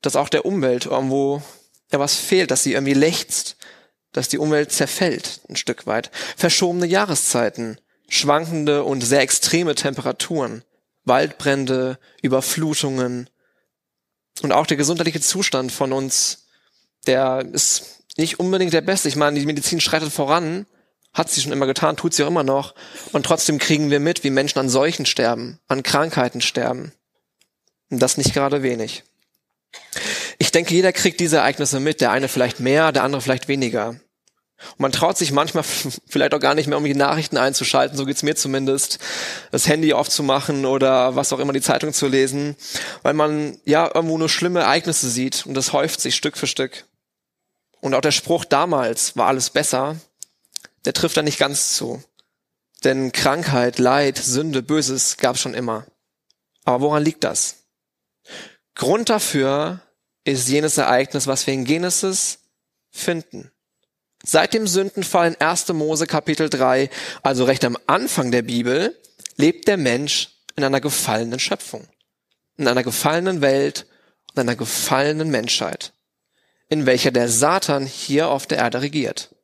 dass 0.00 0.16
auch 0.16 0.30
der 0.30 0.46
Umwelt 0.46 0.86
irgendwo 0.86 1.42
ja 1.92 2.00
was 2.00 2.14
fehlt, 2.14 2.50
dass 2.50 2.62
sie 2.62 2.72
irgendwie 2.72 2.94
lechzt, 2.94 3.56
dass 4.12 4.28
die 4.28 4.38
Umwelt 4.38 4.72
zerfällt 4.72 5.40
ein 5.48 5.56
Stück 5.56 5.86
weit. 5.86 6.10
Verschobene 6.36 6.86
Jahreszeiten, 6.86 7.78
schwankende 8.08 8.84
und 8.84 9.00
sehr 9.02 9.20
extreme 9.20 9.74
Temperaturen, 9.74 10.64
Waldbrände, 11.04 11.98
Überflutungen 12.22 13.28
und 14.42 14.52
auch 14.52 14.66
der 14.66 14.76
gesundheitliche 14.76 15.20
Zustand 15.20 15.72
von 15.72 15.92
uns, 15.92 16.46
der 17.06 17.44
ist 17.52 18.04
nicht 18.16 18.40
unbedingt 18.40 18.72
der 18.72 18.80
beste. 18.80 19.08
Ich 19.08 19.16
meine, 19.16 19.38
die 19.38 19.46
Medizin 19.46 19.80
schreitet 19.80 20.12
voran, 20.12 20.66
hat 21.12 21.30
sie 21.30 21.42
schon 21.42 21.52
immer 21.52 21.66
getan, 21.66 21.96
tut 21.96 22.14
sie 22.14 22.24
auch 22.24 22.28
immer 22.28 22.44
noch. 22.44 22.74
Und 23.12 23.26
trotzdem 23.26 23.58
kriegen 23.58 23.90
wir 23.90 24.00
mit, 24.00 24.24
wie 24.24 24.30
Menschen 24.30 24.58
an 24.58 24.68
Seuchen 24.68 25.06
sterben, 25.06 25.58
an 25.68 25.82
Krankheiten 25.82 26.40
sterben. 26.40 26.92
Und 27.90 28.00
das 28.00 28.16
nicht 28.16 28.32
gerade 28.32 28.62
wenig. 28.62 29.04
Ich 30.38 30.50
denke, 30.52 30.74
jeder 30.74 30.92
kriegt 30.92 31.20
diese 31.20 31.38
Ereignisse 31.38 31.80
mit, 31.80 32.00
der 32.00 32.10
eine 32.10 32.28
vielleicht 32.28 32.60
mehr, 32.60 32.92
der 32.92 33.04
andere 33.04 33.20
vielleicht 33.20 33.48
weniger. 33.48 34.00
Und 34.72 34.80
man 34.80 34.92
traut 34.92 35.18
sich 35.18 35.32
manchmal 35.32 35.64
vielleicht 36.08 36.34
auch 36.34 36.40
gar 36.40 36.54
nicht 36.54 36.66
mehr, 36.66 36.78
um 36.78 36.84
die 36.84 36.94
Nachrichten 36.94 37.36
einzuschalten, 37.36 37.96
so 37.96 38.04
geht's 38.04 38.22
mir 38.22 38.34
zumindest, 38.34 38.98
das 39.50 39.68
Handy 39.68 39.92
aufzumachen 39.92 40.66
oder 40.66 41.16
was 41.16 41.32
auch 41.32 41.38
immer 41.38 41.52
die 41.52 41.60
Zeitung 41.60 41.92
zu 41.92 42.08
lesen, 42.08 42.56
weil 43.02 43.14
man 43.14 43.58
ja 43.64 43.90
irgendwo 43.94 44.18
nur 44.18 44.28
schlimme 44.28 44.60
Ereignisse 44.60 45.08
sieht 45.08 45.46
und 45.46 45.54
das 45.54 45.72
häuft 45.72 46.00
sich 46.00 46.16
Stück 46.16 46.36
für 46.36 46.46
Stück. 46.46 46.86
Und 47.80 47.94
auch 47.94 48.00
der 48.00 48.12
Spruch 48.12 48.44
damals 48.44 49.16
war 49.16 49.26
alles 49.26 49.50
besser, 49.50 49.96
der 50.84 50.92
trifft 50.92 51.16
da 51.16 51.22
nicht 51.22 51.38
ganz 51.38 51.74
zu. 51.74 52.02
Denn 52.84 53.12
Krankheit, 53.12 53.78
Leid, 53.78 54.18
Sünde, 54.18 54.62
Böses 54.62 55.16
gab 55.16 55.38
schon 55.38 55.54
immer. 55.54 55.86
Aber 56.64 56.80
woran 56.80 57.04
liegt 57.04 57.24
das? 57.24 57.56
Grund 58.74 59.08
dafür 59.08 59.80
ist 60.24 60.48
jenes 60.48 60.78
Ereignis, 60.78 61.26
was 61.26 61.46
wir 61.46 61.54
in 61.54 61.64
Genesis 61.64 62.38
finden. 62.90 63.50
Seit 64.24 64.54
dem 64.54 64.66
Sündenfall 64.66 65.28
in 65.28 65.40
1. 65.40 65.68
Mose 65.68 66.06
Kapitel 66.06 66.48
3, 66.48 66.90
also 67.22 67.44
recht 67.44 67.64
am 67.64 67.76
Anfang 67.86 68.30
der 68.30 68.42
Bibel, 68.42 68.96
lebt 69.36 69.66
der 69.66 69.76
Mensch 69.76 70.30
in 70.54 70.62
einer 70.62 70.80
gefallenen 70.80 71.40
Schöpfung, 71.40 71.88
in 72.56 72.68
einer 72.68 72.84
gefallenen 72.84 73.40
Welt 73.40 73.86
und 74.30 74.38
einer 74.38 74.54
gefallenen 74.54 75.30
Menschheit, 75.30 75.92
in 76.68 76.86
welcher 76.86 77.10
der 77.10 77.28
Satan 77.28 77.84
hier 77.84 78.28
auf 78.28 78.46
der 78.46 78.58
Erde 78.58 78.82
regiert. 78.82 79.34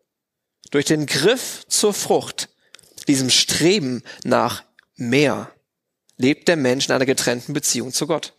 Durch 0.70 0.85
den 0.85 1.06
Griff 1.06 1.64
zur 1.66 1.92
Frucht, 1.92 2.49
diesem 3.08 3.30
Streben 3.30 4.02
nach 4.23 4.62
mehr, 4.94 5.50
lebt 6.18 6.47
der 6.47 6.56
Mensch 6.56 6.87
in 6.87 6.92
einer 6.92 7.06
getrennten 7.06 7.52
Beziehung 7.52 7.92
zu 7.92 8.06
Gott. 8.06 8.35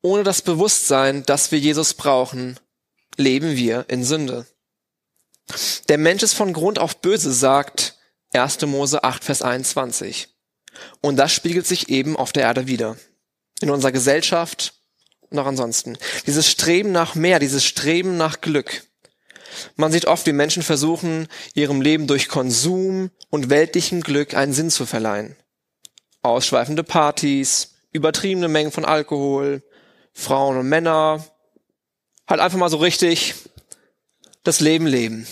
Ohne 0.00 0.24
das 0.24 0.42
Bewusstsein, 0.42 1.24
dass 1.24 1.52
wir 1.52 1.60
Jesus 1.60 1.94
brauchen, 1.94 2.58
leben 3.16 3.56
wir 3.56 3.86
in 3.88 4.04
Sünde. 4.04 4.46
Der 5.88 5.98
Mensch 5.98 6.22
ist 6.22 6.34
von 6.34 6.52
Grund 6.52 6.78
auf 6.78 7.00
böse, 7.00 7.32
sagt 7.32 7.98
1. 8.32 8.62
Mose 8.62 9.04
8, 9.04 9.24
Vers 9.24 9.42
21. 9.42 10.28
Und 11.00 11.16
das 11.16 11.32
spiegelt 11.32 11.66
sich 11.66 11.88
eben 11.88 12.16
auf 12.16 12.32
der 12.32 12.44
Erde 12.44 12.66
wieder. 12.66 12.96
In 13.60 13.70
unserer 13.70 13.92
Gesellschaft 13.92 14.74
und 15.30 15.38
auch 15.38 15.46
ansonsten. 15.46 15.98
Dieses 16.26 16.48
Streben 16.48 16.92
nach 16.92 17.14
mehr, 17.14 17.38
dieses 17.38 17.64
Streben 17.64 18.16
nach 18.16 18.40
Glück. 18.40 18.84
Man 19.76 19.92
sieht 19.92 20.06
oft, 20.06 20.26
wie 20.26 20.32
Menschen 20.32 20.62
versuchen, 20.62 21.28
ihrem 21.54 21.82
Leben 21.82 22.06
durch 22.06 22.28
Konsum 22.28 23.10
und 23.28 23.50
weltlichem 23.50 24.00
Glück 24.00 24.34
einen 24.34 24.54
Sinn 24.54 24.70
zu 24.70 24.86
verleihen. 24.86 25.36
Ausschweifende 26.22 26.84
Partys, 26.84 27.74
übertriebene 27.92 28.48
Mengen 28.48 28.72
von 28.72 28.84
Alkohol, 28.84 29.62
Frauen 30.12 30.56
und 30.56 30.68
Männer, 30.68 31.24
halt 32.32 32.40
einfach 32.40 32.58
mal 32.58 32.70
so 32.70 32.78
richtig 32.78 33.34
das 34.42 34.60
Leben 34.60 34.86
leben. 34.86 35.26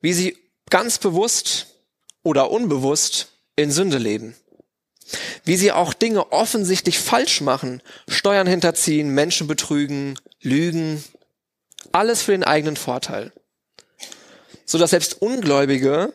Wie 0.00 0.12
sie 0.12 0.38
ganz 0.70 0.98
bewusst 0.98 1.66
oder 2.22 2.50
unbewusst 2.50 3.32
in 3.56 3.72
Sünde 3.72 3.98
leben. 3.98 4.34
Wie 5.44 5.56
sie 5.56 5.72
auch 5.72 5.92
Dinge 5.92 6.30
offensichtlich 6.30 7.00
falsch 7.00 7.40
machen, 7.40 7.82
Steuern 8.08 8.46
hinterziehen, 8.46 9.08
Menschen 9.08 9.48
betrügen, 9.48 10.18
lügen, 10.40 11.02
alles 11.90 12.22
für 12.22 12.30
den 12.30 12.44
eigenen 12.44 12.76
Vorteil. 12.76 13.32
So 14.64 14.78
dass 14.78 14.90
selbst 14.90 15.20
Ungläubige 15.20 16.14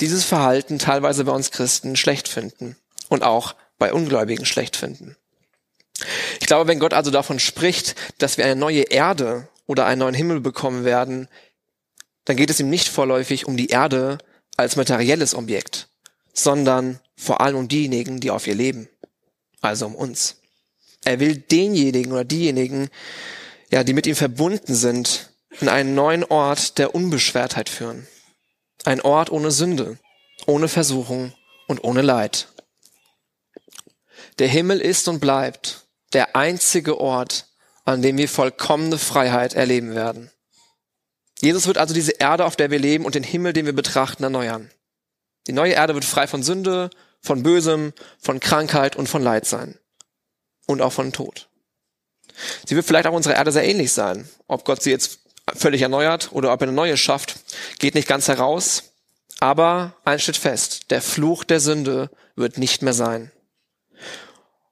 dieses 0.00 0.24
Verhalten 0.24 0.78
teilweise 0.78 1.24
bei 1.24 1.32
uns 1.32 1.50
Christen 1.50 1.94
schlecht 1.94 2.26
finden 2.26 2.76
und 3.10 3.22
auch 3.22 3.54
bei 3.78 3.92
Ungläubigen 3.92 4.46
schlecht 4.46 4.76
finden. 4.76 5.16
Ich 6.40 6.46
glaube, 6.46 6.68
wenn 6.68 6.80
Gott 6.80 6.92
also 6.92 7.10
davon 7.10 7.38
spricht, 7.38 7.94
dass 8.18 8.36
wir 8.36 8.44
eine 8.44 8.56
neue 8.56 8.82
Erde 8.82 9.48
oder 9.66 9.86
einen 9.86 10.00
neuen 10.00 10.14
Himmel 10.14 10.40
bekommen 10.40 10.84
werden, 10.84 11.28
dann 12.24 12.36
geht 12.36 12.50
es 12.50 12.60
ihm 12.60 12.70
nicht 12.70 12.88
vorläufig 12.88 13.46
um 13.46 13.56
die 13.56 13.68
Erde 13.68 14.18
als 14.56 14.76
materielles 14.76 15.34
Objekt, 15.34 15.88
sondern 16.32 17.00
vor 17.16 17.40
allem 17.40 17.56
um 17.56 17.68
diejenigen, 17.68 18.20
die 18.20 18.30
auf 18.30 18.46
ihr 18.46 18.54
leben, 18.54 18.88
also 19.60 19.86
um 19.86 19.94
uns. 19.94 20.36
Er 21.04 21.20
will 21.20 21.36
denjenigen 21.36 22.12
oder 22.12 22.24
diejenigen, 22.24 22.88
ja, 23.70 23.84
die 23.84 23.92
mit 23.92 24.06
ihm 24.06 24.16
verbunden 24.16 24.74
sind, 24.74 25.30
in 25.60 25.68
einen 25.68 25.94
neuen 25.94 26.24
Ort 26.24 26.78
der 26.78 26.94
Unbeschwertheit 26.94 27.68
führen. 27.68 28.06
Ein 28.84 29.00
Ort 29.00 29.30
ohne 29.30 29.50
Sünde, 29.50 29.98
ohne 30.46 30.68
Versuchung 30.68 31.32
und 31.68 31.84
ohne 31.84 32.02
Leid. 32.02 32.48
Der 34.38 34.48
Himmel 34.48 34.80
ist 34.80 35.06
und 35.08 35.20
bleibt 35.20 35.83
der 36.14 36.36
einzige 36.36 37.00
Ort, 37.00 37.46
an 37.84 38.02
dem 38.02 38.16
wir 38.16 38.28
vollkommene 38.28 38.98
Freiheit 38.98 39.54
erleben 39.54 39.94
werden. 39.94 40.30
Jesus 41.40 41.66
wird 41.66 41.78
also 41.78 41.92
diese 41.92 42.12
Erde, 42.12 42.44
auf 42.44 42.56
der 42.56 42.70
wir 42.70 42.78
leben 42.78 43.04
und 43.04 43.14
den 43.14 43.22
Himmel, 43.22 43.52
den 43.52 43.66
wir 43.66 43.74
betrachten, 43.74 44.22
erneuern. 44.22 44.70
Die 45.46 45.52
neue 45.52 45.72
Erde 45.72 45.94
wird 45.94 46.04
frei 46.04 46.26
von 46.26 46.42
Sünde, 46.42 46.88
von 47.20 47.42
Bösem, 47.42 47.92
von 48.18 48.40
Krankheit 48.40 48.96
und 48.96 49.08
von 49.08 49.22
Leid 49.22 49.46
sein. 49.46 49.78
Und 50.66 50.80
auch 50.80 50.92
von 50.92 51.12
Tod. 51.12 51.48
Sie 52.66 52.74
wird 52.74 52.86
vielleicht 52.86 53.06
auch 53.06 53.12
unserer 53.12 53.34
Erde 53.34 53.52
sehr 53.52 53.66
ähnlich 53.66 53.92
sein. 53.92 54.28
Ob 54.46 54.64
Gott 54.64 54.82
sie 54.82 54.90
jetzt 54.90 55.18
völlig 55.54 55.82
erneuert 55.82 56.32
oder 56.32 56.52
ob 56.52 56.62
er 56.62 56.68
eine 56.68 56.76
neue 56.76 56.96
schafft, 56.96 57.36
geht 57.78 57.94
nicht 57.94 58.08
ganz 58.08 58.28
heraus. 58.28 58.94
Aber 59.40 59.94
ein 60.04 60.18
steht 60.18 60.38
fest, 60.38 60.90
der 60.90 61.02
Fluch 61.02 61.44
der 61.44 61.60
Sünde 61.60 62.10
wird 62.36 62.56
nicht 62.56 62.80
mehr 62.80 62.94
sein. 62.94 63.30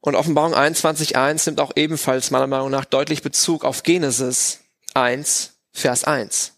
Und 0.02 0.16
Offenbarung 0.16 0.52
21.1 0.52 1.46
nimmt 1.46 1.60
auch 1.60 1.72
ebenfalls 1.76 2.32
meiner 2.32 2.48
Meinung 2.48 2.70
nach 2.70 2.84
deutlich 2.84 3.22
Bezug 3.22 3.64
auf 3.64 3.84
Genesis 3.84 4.58
1, 4.94 5.52
Vers 5.72 6.04
1. 6.04 6.54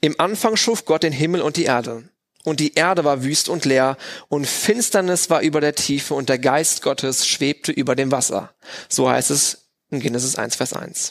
Im 0.00 0.18
Anfang 0.18 0.56
schuf 0.56 0.86
Gott 0.86 1.02
den 1.02 1.12
Himmel 1.12 1.42
und 1.42 1.58
die 1.58 1.64
Erde. 1.64 2.08
Und 2.42 2.60
die 2.60 2.74
Erde 2.74 3.04
war 3.04 3.22
wüst 3.22 3.50
und 3.50 3.66
leer, 3.66 3.98
und 4.28 4.46
Finsternis 4.46 5.28
war 5.28 5.42
über 5.42 5.60
der 5.60 5.74
Tiefe, 5.74 6.14
und 6.14 6.30
der 6.30 6.38
Geist 6.38 6.80
Gottes 6.80 7.26
schwebte 7.26 7.70
über 7.70 7.94
dem 7.94 8.10
Wasser. 8.10 8.54
So 8.88 9.10
heißt 9.10 9.30
es 9.30 9.66
in 9.90 10.00
Genesis 10.00 10.36
1, 10.36 10.56
Vers 10.56 10.72
1. 10.72 11.10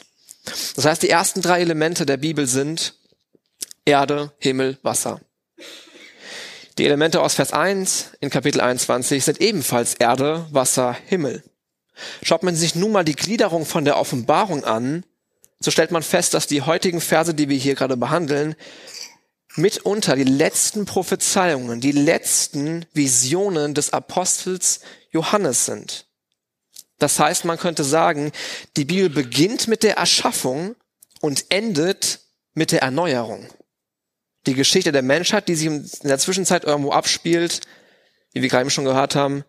Das 0.74 0.84
heißt, 0.84 1.02
die 1.02 1.10
ersten 1.10 1.40
drei 1.40 1.60
Elemente 1.60 2.04
der 2.04 2.16
Bibel 2.16 2.48
sind 2.48 2.94
Erde, 3.84 4.32
Himmel, 4.38 4.78
Wasser. 4.82 5.20
Die 6.78 6.84
Elemente 6.84 7.22
aus 7.22 7.34
Vers 7.34 7.54
1 7.54 8.12
in 8.20 8.28
Kapitel 8.28 8.60
21 8.60 9.24
sind 9.24 9.40
ebenfalls 9.40 9.94
Erde, 9.94 10.46
Wasser, 10.50 10.94
Himmel. 11.06 11.42
Schaut 12.22 12.42
man 12.42 12.54
sich 12.54 12.74
nun 12.74 12.92
mal 12.92 13.04
die 13.04 13.14
Gliederung 13.14 13.64
von 13.64 13.86
der 13.86 13.98
Offenbarung 13.98 14.64
an, 14.64 15.02
so 15.58 15.70
stellt 15.70 15.90
man 15.90 16.02
fest, 16.02 16.34
dass 16.34 16.46
die 16.46 16.60
heutigen 16.60 17.00
Verse, 17.00 17.32
die 17.32 17.48
wir 17.48 17.56
hier 17.56 17.76
gerade 17.76 17.96
behandeln, 17.96 18.56
mitunter 19.54 20.16
die 20.16 20.24
letzten 20.24 20.84
Prophezeiungen, 20.84 21.80
die 21.80 21.92
letzten 21.92 22.84
Visionen 22.92 23.72
des 23.72 23.94
Apostels 23.94 24.80
Johannes 25.10 25.64
sind. 25.64 26.06
Das 26.98 27.18
heißt, 27.18 27.46
man 27.46 27.56
könnte 27.56 27.84
sagen, 27.84 28.32
die 28.76 28.84
Bibel 28.84 29.08
beginnt 29.08 29.66
mit 29.66 29.82
der 29.82 29.96
Erschaffung 29.96 30.76
und 31.22 31.46
endet 31.48 32.20
mit 32.52 32.70
der 32.70 32.82
Erneuerung 32.82 33.48
die 34.46 34.54
Geschichte 34.54 34.92
der 34.92 35.02
Menschheit, 35.02 35.48
die 35.48 35.54
sich 35.54 35.66
in 35.66 35.88
der 36.04 36.18
Zwischenzeit 36.18 36.64
irgendwo 36.64 36.92
abspielt, 36.92 37.60
wie 38.32 38.42
wir 38.42 38.48
gerade 38.48 38.70
schon 38.70 38.84
gehört 38.84 39.14
haben, 39.14 39.44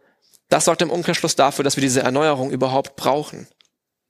das 0.50 0.66
sorgt 0.66 0.82
im 0.82 0.92
Umkehrschluss 0.92 1.36
dafür, 1.36 1.64
dass 1.64 1.76
wir 1.76 1.82
diese 1.82 2.02
Erneuerung 2.02 2.52
überhaupt 2.52 2.96
brauchen 2.96 3.48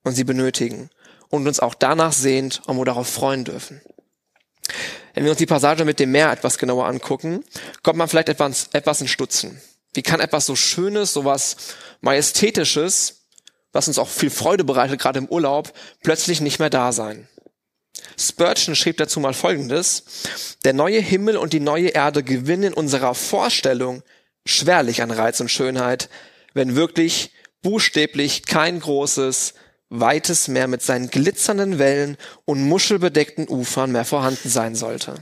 und 0.03 0.13
sie 0.13 0.23
benötigen 0.23 0.89
und 1.29 1.47
uns 1.47 1.59
auch 1.59 1.73
danach 1.73 2.13
sehnt 2.13 2.61
und 2.67 2.85
darauf 2.85 3.07
freuen 3.07 3.43
dürfen. 3.43 3.81
Wenn 5.13 5.23
wir 5.23 5.31
uns 5.31 5.39
die 5.39 5.47
Passage 5.47 5.83
mit 5.83 5.99
dem 5.99 6.11
Meer 6.11 6.31
etwas 6.31 6.59
genauer 6.59 6.85
angucken, 6.85 7.43
kommt 7.81 7.97
man 7.97 8.07
vielleicht 8.07 8.29
etwas, 8.29 8.69
etwas 8.73 9.01
in 9.01 9.07
Stutzen. 9.07 9.59
Wie 9.93 10.03
kann 10.03 10.19
etwas 10.19 10.45
so 10.45 10.55
Schönes, 10.55 11.13
so 11.13 11.25
was 11.25 11.57
Majestätisches, 12.01 13.25
was 13.71 13.87
uns 13.87 13.97
auch 13.97 14.09
viel 14.09 14.29
Freude 14.29 14.63
bereitet, 14.63 14.99
gerade 14.99 15.17
im 15.17 15.27
Urlaub, 15.27 15.73
plötzlich 16.03 16.39
nicht 16.39 16.59
mehr 16.59 16.69
da 16.69 16.91
sein? 16.91 17.27
Spurgeon 18.17 18.75
schrieb 18.75 18.97
dazu 18.97 19.19
mal 19.19 19.33
Folgendes. 19.33 20.03
Der 20.63 20.73
neue 20.73 20.99
Himmel 20.99 21.37
und 21.37 21.53
die 21.53 21.59
neue 21.59 21.89
Erde 21.89 22.23
gewinnen 22.23 22.63
in 22.63 22.73
unserer 22.73 23.15
Vorstellung 23.15 24.03
schwerlich 24.45 25.01
an 25.01 25.11
Reiz 25.11 25.39
und 25.39 25.51
Schönheit, 25.51 26.09
wenn 26.53 26.75
wirklich 26.75 27.31
buchstäblich 27.61 28.45
kein 28.45 28.79
großes, 28.79 29.53
weites 29.89 30.47
Meer 30.47 30.67
mit 30.67 30.81
seinen 30.81 31.09
glitzernden 31.09 31.79
Wellen 31.79 32.17
und 32.45 32.63
muschelbedeckten 32.63 33.47
Ufern 33.47 33.91
mehr 33.91 34.05
vorhanden 34.05 34.49
sein 34.49 34.75
sollte. 34.75 35.15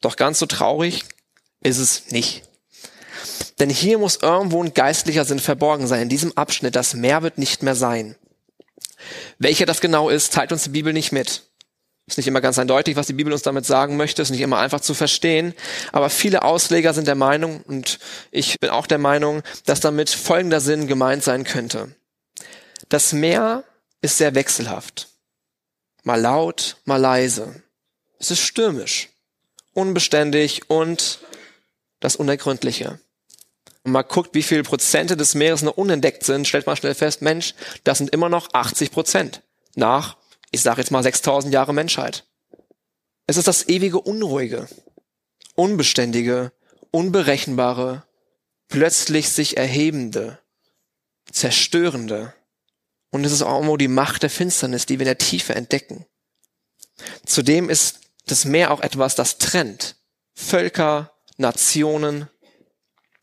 Doch 0.00 0.16
ganz 0.16 0.38
so 0.38 0.46
traurig 0.46 1.04
ist 1.62 1.78
es 1.78 2.10
nicht. 2.10 2.42
Denn 3.58 3.70
hier 3.70 3.98
muss 3.98 4.16
irgendwo 4.16 4.62
ein 4.62 4.74
geistlicher 4.74 5.24
Sinn 5.24 5.38
verborgen 5.38 5.86
sein. 5.86 6.02
In 6.02 6.08
diesem 6.08 6.36
Abschnitt, 6.36 6.76
das 6.76 6.94
Meer 6.94 7.22
wird 7.22 7.38
nicht 7.38 7.62
mehr 7.62 7.74
sein. 7.74 8.16
Welcher 9.38 9.66
das 9.66 9.80
genau 9.80 10.10
ist, 10.10 10.32
teilt 10.32 10.52
uns 10.52 10.64
die 10.64 10.70
Bibel 10.70 10.92
nicht 10.92 11.12
mit. 11.12 11.42
Ist 12.08 12.18
nicht 12.18 12.28
immer 12.28 12.40
ganz 12.40 12.58
eindeutig, 12.58 12.94
was 12.94 13.08
die 13.08 13.14
Bibel 13.14 13.32
uns 13.32 13.42
damit 13.42 13.66
sagen 13.66 13.96
möchte, 13.96 14.22
ist 14.22 14.30
nicht 14.30 14.40
immer 14.40 14.58
einfach 14.58 14.80
zu 14.80 14.94
verstehen. 14.94 15.54
Aber 15.90 16.08
viele 16.08 16.42
Ausleger 16.42 16.94
sind 16.94 17.08
der 17.08 17.16
Meinung, 17.16 17.62
und 17.62 17.98
ich 18.30 18.60
bin 18.60 18.70
auch 18.70 18.86
der 18.86 18.98
Meinung, 18.98 19.42
dass 19.64 19.80
damit 19.80 20.10
folgender 20.10 20.60
Sinn 20.60 20.86
gemeint 20.86 21.24
sein 21.24 21.42
könnte. 21.42 21.94
Das 22.88 23.12
Meer 23.12 23.64
ist 24.02 24.18
sehr 24.18 24.36
wechselhaft. 24.36 25.08
Mal 26.04 26.20
laut, 26.20 26.76
mal 26.84 27.00
leise. 27.00 27.62
Es 28.20 28.30
ist 28.30 28.40
stürmisch, 28.40 29.08
unbeständig 29.74 30.70
und 30.70 31.18
das 31.98 32.14
Unergründliche. 32.14 33.00
Und 33.82 33.90
mal 33.90 34.02
guckt, 34.02 34.32
wie 34.32 34.44
viele 34.44 34.62
Prozente 34.62 35.16
des 35.16 35.34
Meeres 35.34 35.62
noch 35.62 35.76
unentdeckt 35.76 36.22
sind, 36.22 36.46
stellt 36.46 36.66
man 36.66 36.76
schnell 36.76 36.94
fest, 36.94 37.22
Mensch, 37.22 37.54
das 37.82 37.98
sind 37.98 38.10
immer 38.10 38.28
noch 38.28 38.54
80 38.54 38.92
Prozent 38.92 39.42
nach 39.74 40.16
ich 40.56 40.62
sage 40.62 40.80
jetzt 40.80 40.90
mal 40.90 41.02
6000 41.02 41.52
Jahre 41.52 41.74
Menschheit. 41.74 42.24
Es 43.26 43.36
ist 43.36 43.46
das 43.46 43.68
ewige 43.68 44.00
Unruhige, 44.00 44.68
Unbeständige, 45.54 46.52
Unberechenbare, 46.90 48.04
plötzlich 48.68 49.28
sich 49.28 49.56
erhebende, 49.56 50.38
zerstörende. 51.30 52.32
Und 53.10 53.24
es 53.24 53.32
ist 53.32 53.42
auch 53.42 53.60
immer 53.60 53.76
die 53.76 53.88
Macht 53.88 54.22
der 54.22 54.30
Finsternis, 54.30 54.86
die 54.86 54.98
wir 54.98 55.04
in 55.04 55.10
der 55.10 55.18
Tiefe 55.18 55.54
entdecken. 55.54 56.06
Zudem 57.26 57.68
ist 57.68 58.00
das 58.26 58.46
Meer 58.46 58.70
auch 58.70 58.80
etwas, 58.80 59.14
das 59.14 59.36
trennt. 59.36 59.96
Völker, 60.34 61.12
Nationen. 61.36 62.28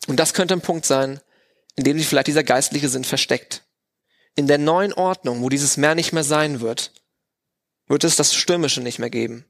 Und 0.07 0.19
das 0.19 0.33
könnte 0.33 0.53
ein 0.53 0.61
Punkt 0.61 0.85
sein, 0.85 1.19
in 1.75 1.83
dem 1.83 1.97
sich 1.97 2.07
vielleicht 2.07 2.27
dieser 2.27 2.43
geistliche 2.43 2.89
Sinn 2.89 3.03
versteckt. 3.03 3.63
In 4.35 4.47
der 4.47 4.59
neuen 4.59 4.93
Ordnung, 4.93 5.41
wo 5.41 5.49
dieses 5.49 5.77
Meer 5.77 5.95
nicht 5.95 6.13
mehr 6.13 6.23
sein 6.23 6.61
wird, 6.61 6.91
wird 7.87 8.03
es 8.03 8.15
das 8.15 8.33
Stürmische 8.33 8.81
nicht 8.81 8.99
mehr 8.99 9.09
geben. 9.09 9.45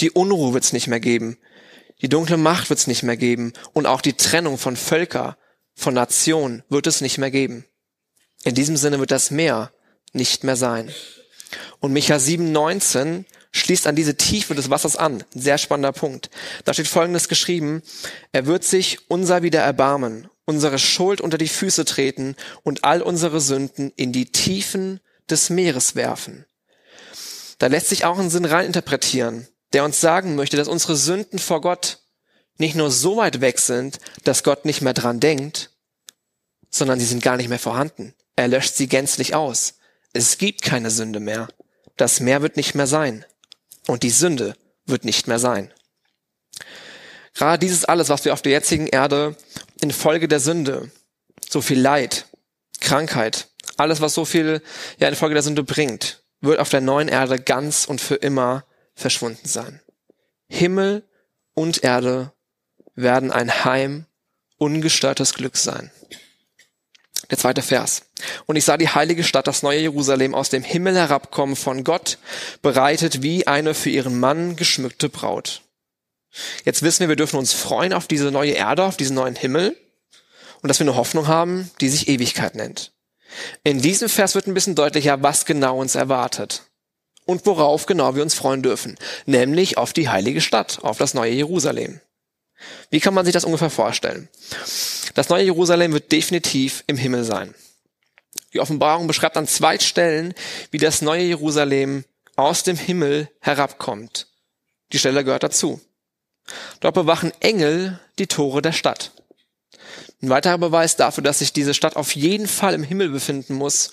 Die 0.00 0.10
Unruhe 0.10 0.54
wird 0.54 0.64
es 0.64 0.72
nicht 0.72 0.86
mehr 0.86 1.00
geben. 1.00 1.38
Die 2.02 2.08
dunkle 2.08 2.36
Macht 2.36 2.70
wird 2.70 2.78
es 2.78 2.86
nicht 2.86 3.02
mehr 3.02 3.16
geben. 3.16 3.52
Und 3.72 3.86
auch 3.86 4.00
die 4.00 4.12
Trennung 4.12 4.58
von 4.58 4.76
Völker, 4.76 5.36
von 5.74 5.94
Nationen 5.94 6.62
wird 6.68 6.86
es 6.86 7.00
nicht 7.00 7.18
mehr 7.18 7.30
geben. 7.30 7.64
In 8.44 8.54
diesem 8.54 8.76
Sinne 8.76 9.00
wird 9.00 9.10
das 9.10 9.30
Meer 9.30 9.72
nicht 10.12 10.44
mehr 10.44 10.56
sein. 10.56 10.92
Und 11.80 11.92
Micha 11.92 12.16
7,19 12.16 13.24
schließt 13.52 13.86
an 13.86 13.96
diese 13.96 14.16
Tiefe 14.16 14.54
des 14.54 14.70
Wassers 14.70 14.96
an. 14.96 15.24
Ein 15.34 15.40
sehr 15.40 15.58
spannender 15.58 15.92
Punkt. 15.92 16.30
Da 16.64 16.74
steht 16.74 16.88
Folgendes 16.88 17.28
geschrieben. 17.28 17.82
Er 18.32 18.46
wird 18.46 18.64
sich 18.64 18.98
unser 19.08 19.42
wieder 19.42 19.60
erbarmen, 19.60 20.28
unsere 20.44 20.78
Schuld 20.78 21.20
unter 21.20 21.38
die 21.38 21.48
Füße 21.48 21.84
treten 21.84 22.36
und 22.62 22.84
all 22.84 23.02
unsere 23.02 23.40
Sünden 23.40 23.92
in 23.96 24.12
die 24.12 24.26
Tiefen 24.26 25.00
des 25.30 25.50
Meeres 25.50 25.94
werfen. 25.94 26.44
Da 27.58 27.66
lässt 27.66 27.88
sich 27.88 28.04
auch 28.04 28.18
ein 28.18 28.30
Sinn 28.30 28.44
reininterpretieren, 28.44 29.48
der 29.72 29.84
uns 29.84 30.00
sagen 30.00 30.36
möchte, 30.36 30.56
dass 30.56 30.68
unsere 30.68 30.96
Sünden 30.96 31.38
vor 31.38 31.60
Gott 31.60 31.98
nicht 32.56 32.74
nur 32.74 32.90
so 32.90 33.16
weit 33.16 33.40
weg 33.40 33.58
sind, 33.58 33.98
dass 34.24 34.42
Gott 34.42 34.64
nicht 34.64 34.80
mehr 34.80 34.94
dran 34.94 35.20
denkt, 35.20 35.70
sondern 36.70 36.98
sie 36.98 37.06
sind 37.06 37.22
gar 37.22 37.36
nicht 37.36 37.48
mehr 37.48 37.58
vorhanden. 37.58 38.14
Er 38.36 38.48
löscht 38.48 38.74
sie 38.74 38.88
gänzlich 38.88 39.34
aus. 39.34 39.74
Es 40.12 40.38
gibt 40.38 40.62
keine 40.62 40.90
Sünde 40.90 41.20
mehr. 41.20 41.48
Das 41.96 42.20
Meer 42.20 42.42
wird 42.42 42.56
nicht 42.56 42.74
mehr 42.74 42.86
sein. 42.86 43.24
Und 43.86 44.02
die 44.02 44.10
Sünde 44.10 44.54
wird 44.86 45.04
nicht 45.04 45.26
mehr 45.26 45.38
sein. 45.38 45.72
Gerade 47.34 47.58
dieses 47.58 47.84
alles, 47.84 48.08
was 48.08 48.24
wir 48.24 48.32
auf 48.32 48.42
der 48.42 48.52
jetzigen 48.52 48.86
Erde 48.86 49.36
infolge 49.80 50.28
der 50.28 50.40
Sünde, 50.40 50.90
so 51.48 51.60
viel 51.60 51.80
Leid, 51.80 52.26
Krankheit, 52.80 53.48
alles, 53.76 54.00
was 54.00 54.14
so 54.14 54.24
viel 54.24 54.62
ja 54.98 55.08
infolge 55.08 55.34
der 55.34 55.42
Sünde 55.42 55.62
bringt, 55.62 56.22
wird 56.40 56.60
auf 56.60 56.68
der 56.68 56.80
neuen 56.80 57.08
Erde 57.08 57.38
ganz 57.38 57.84
und 57.84 58.00
für 58.00 58.16
immer 58.16 58.64
verschwunden 58.94 59.46
sein. 59.46 59.80
Himmel 60.48 61.04
und 61.54 61.82
Erde 61.84 62.32
werden 62.94 63.30
ein 63.30 63.64
Heim 63.64 64.06
ungestörtes 64.56 65.34
Glück 65.34 65.56
sein. 65.56 65.90
Der 67.30 67.38
zweite 67.38 67.62
Vers. 67.62 68.02
Und 68.46 68.56
ich 68.56 68.64
sah 68.64 68.76
die 68.76 68.88
heilige 68.88 69.22
Stadt, 69.22 69.46
das 69.46 69.62
neue 69.62 69.80
Jerusalem, 69.80 70.34
aus 70.34 70.48
dem 70.48 70.62
Himmel 70.62 70.96
herabkommen 70.96 71.56
von 71.56 71.84
Gott, 71.84 72.18
bereitet 72.62 73.22
wie 73.22 73.46
eine 73.46 73.74
für 73.74 73.90
ihren 73.90 74.18
Mann 74.18 74.56
geschmückte 74.56 75.08
Braut. 75.08 75.62
Jetzt 76.64 76.82
wissen 76.82 77.00
wir, 77.00 77.08
wir 77.10 77.16
dürfen 77.16 77.38
uns 77.38 77.52
freuen 77.52 77.92
auf 77.92 78.06
diese 78.06 78.30
neue 78.30 78.52
Erde, 78.52 78.84
auf 78.84 78.96
diesen 78.96 79.14
neuen 79.14 79.36
Himmel 79.36 79.76
und 80.62 80.68
dass 80.68 80.78
wir 80.78 80.86
eine 80.86 80.96
Hoffnung 80.96 81.26
haben, 81.26 81.70
die 81.80 81.88
sich 81.88 82.08
Ewigkeit 82.08 82.54
nennt. 82.54 82.92
In 83.64 83.80
diesem 83.80 84.08
Vers 84.08 84.34
wird 84.34 84.46
ein 84.46 84.54
bisschen 84.54 84.74
deutlicher, 84.74 85.22
was 85.22 85.44
genau 85.44 85.78
uns 85.78 85.94
erwartet 85.94 86.62
und 87.24 87.44
worauf 87.46 87.86
genau 87.86 88.14
wir 88.14 88.22
uns 88.22 88.34
freuen 88.34 88.62
dürfen, 88.62 88.96
nämlich 89.26 89.76
auf 89.76 89.92
die 89.92 90.08
heilige 90.08 90.40
Stadt, 90.40 90.78
auf 90.82 90.98
das 90.98 91.14
neue 91.14 91.32
Jerusalem. 91.32 92.00
Wie 92.90 93.00
kann 93.00 93.14
man 93.14 93.24
sich 93.24 93.34
das 93.34 93.44
ungefähr 93.44 93.70
vorstellen? 93.70 94.28
Das 95.14 95.28
neue 95.28 95.44
Jerusalem 95.44 95.92
wird 95.92 96.10
definitiv 96.10 96.84
im 96.86 96.96
Himmel 96.96 97.24
sein. 97.24 97.54
Die 98.52 98.60
Offenbarung 98.60 99.06
beschreibt 99.06 99.36
an 99.36 99.46
zwei 99.46 99.78
Stellen, 99.78 100.34
wie 100.70 100.78
das 100.78 101.02
neue 101.02 101.24
Jerusalem 101.24 102.04
aus 102.36 102.62
dem 102.62 102.76
Himmel 102.76 103.28
herabkommt. 103.40 104.28
Die 104.92 104.98
Stelle 104.98 105.24
gehört 105.24 105.42
dazu. 105.42 105.80
Dort 106.80 106.94
bewachen 106.94 107.32
Engel 107.40 108.00
die 108.18 108.26
Tore 108.26 108.62
der 108.62 108.72
Stadt. 108.72 109.12
Ein 110.20 110.30
weiterer 110.30 110.58
Beweis 110.58 110.96
dafür, 110.96 111.22
dass 111.22 111.38
sich 111.38 111.52
diese 111.52 111.74
Stadt 111.74 111.94
auf 111.94 112.14
jeden 112.16 112.48
Fall 112.48 112.74
im 112.74 112.82
Himmel 112.82 113.10
befinden 113.10 113.54
muss, 113.54 113.92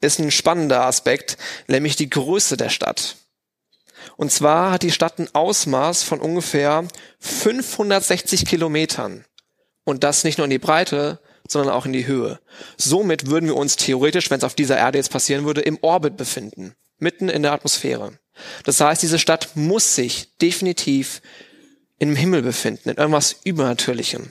ist 0.00 0.20
ein 0.20 0.30
spannender 0.30 0.86
Aspekt, 0.86 1.36
nämlich 1.66 1.96
die 1.96 2.10
Größe 2.10 2.56
der 2.56 2.68
Stadt. 2.68 3.16
Und 4.16 4.30
zwar 4.30 4.70
hat 4.70 4.82
die 4.82 4.92
Stadt 4.92 5.18
ein 5.18 5.34
Ausmaß 5.34 6.04
von 6.04 6.20
ungefähr 6.20 6.86
560 7.18 8.46
Kilometern. 8.46 9.24
Und 9.84 10.04
das 10.04 10.22
nicht 10.22 10.38
nur 10.38 10.44
in 10.44 10.50
die 10.50 10.58
Breite, 10.58 11.18
sondern 11.48 11.74
auch 11.74 11.86
in 11.86 11.92
die 11.92 12.06
Höhe. 12.06 12.38
Somit 12.76 13.26
würden 13.26 13.46
wir 13.46 13.56
uns 13.56 13.76
theoretisch, 13.76 14.30
wenn 14.30 14.38
es 14.38 14.44
auf 14.44 14.54
dieser 14.54 14.78
Erde 14.78 14.98
jetzt 14.98 15.10
passieren 15.10 15.44
würde, 15.44 15.60
im 15.60 15.78
Orbit 15.82 16.16
befinden. 16.16 16.74
Mitten 16.98 17.28
in 17.28 17.42
der 17.42 17.52
Atmosphäre. 17.52 18.18
Das 18.64 18.80
heißt, 18.80 19.02
diese 19.02 19.18
Stadt 19.18 19.50
muss 19.56 19.94
sich 19.94 20.36
definitiv 20.38 21.20
im 21.98 22.16
Himmel 22.16 22.42
befinden, 22.42 22.90
in 22.90 22.96
irgendwas 22.96 23.36
Übernatürlichem. 23.44 24.30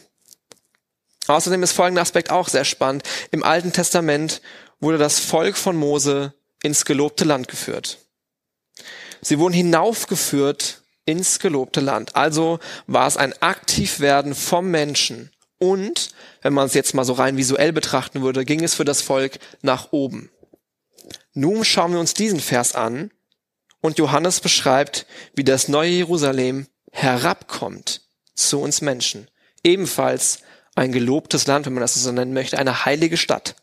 Außerdem 1.27 1.63
ist 1.63 1.71
folgender 1.71 2.01
Aspekt 2.01 2.29
auch 2.29 2.49
sehr 2.49 2.65
spannend. 2.65 3.03
Im 3.31 3.43
Alten 3.43 3.71
Testament 3.71 4.41
wurde 4.79 4.97
das 4.97 5.19
Volk 5.19 5.57
von 5.57 5.75
Mose 5.75 6.33
ins 6.61 6.85
gelobte 6.85 7.23
Land 7.23 7.47
geführt. 7.47 7.99
Sie 9.21 9.39
wurden 9.39 9.53
hinaufgeführt 9.53 10.81
ins 11.05 11.39
gelobte 11.39 11.79
Land. 11.79 12.15
Also 12.15 12.59
war 12.87 13.07
es 13.07 13.17
ein 13.17 13.33
Aktivwerden 13.41 14.35
vom 14.35 14.69
Menschen. 14.69 15.31
Und, 15.59 16.09
wenn 16.41 16.53
man 16.53 16.67
es 16.67 16.73
jetzt 16.73 16.93
mal 16.93 17.05
so 17.05 17.13
rein 17.13 17.37
visuell 17.37 17.71
betrachten 17.71 18.21
würde, 18.21 18.43
ging 18.43 18.63
es 18.63 18.73
für 18.73 18.85
das 18.85 19.01
Volk 19.01 19.39
nach 19.61 19.91
oben. 19.91 20.29
Nun 21.33 21.63
schauen 21.63 21.93
wir 21.93 21.99
uns 21.99 22.13
diesen 22.13 22.41
Vers 22.41 22.75
an 22.75 23.11
und 23.79 23.97
Johannes 23.97 24.39
beschreibt, 24.39 25.05
wie 25.35 25.43
das 25.43 25.67
neue 25.67 25.89
Jerusalem 25.89 26.67
herabkommt 26.91 28.01
zu 28.35 28.59
uns 28.59 28.81
Menschen. 28.81 29.29
Ebenfalls 29.63 30.39
ein 30.75 30.91
gelobtes 30.91 31.47
Land, 31.47 31.65
wenn 31.65 31.73
man 31.73 31.81
das 31.81 31.93
so 31.93 32.11
nennen 32.11 32.33
möchte, 32.33 32.57
eine 32.57 32.85
heilige 32.85 33.17
Stadt. 33.17 33.55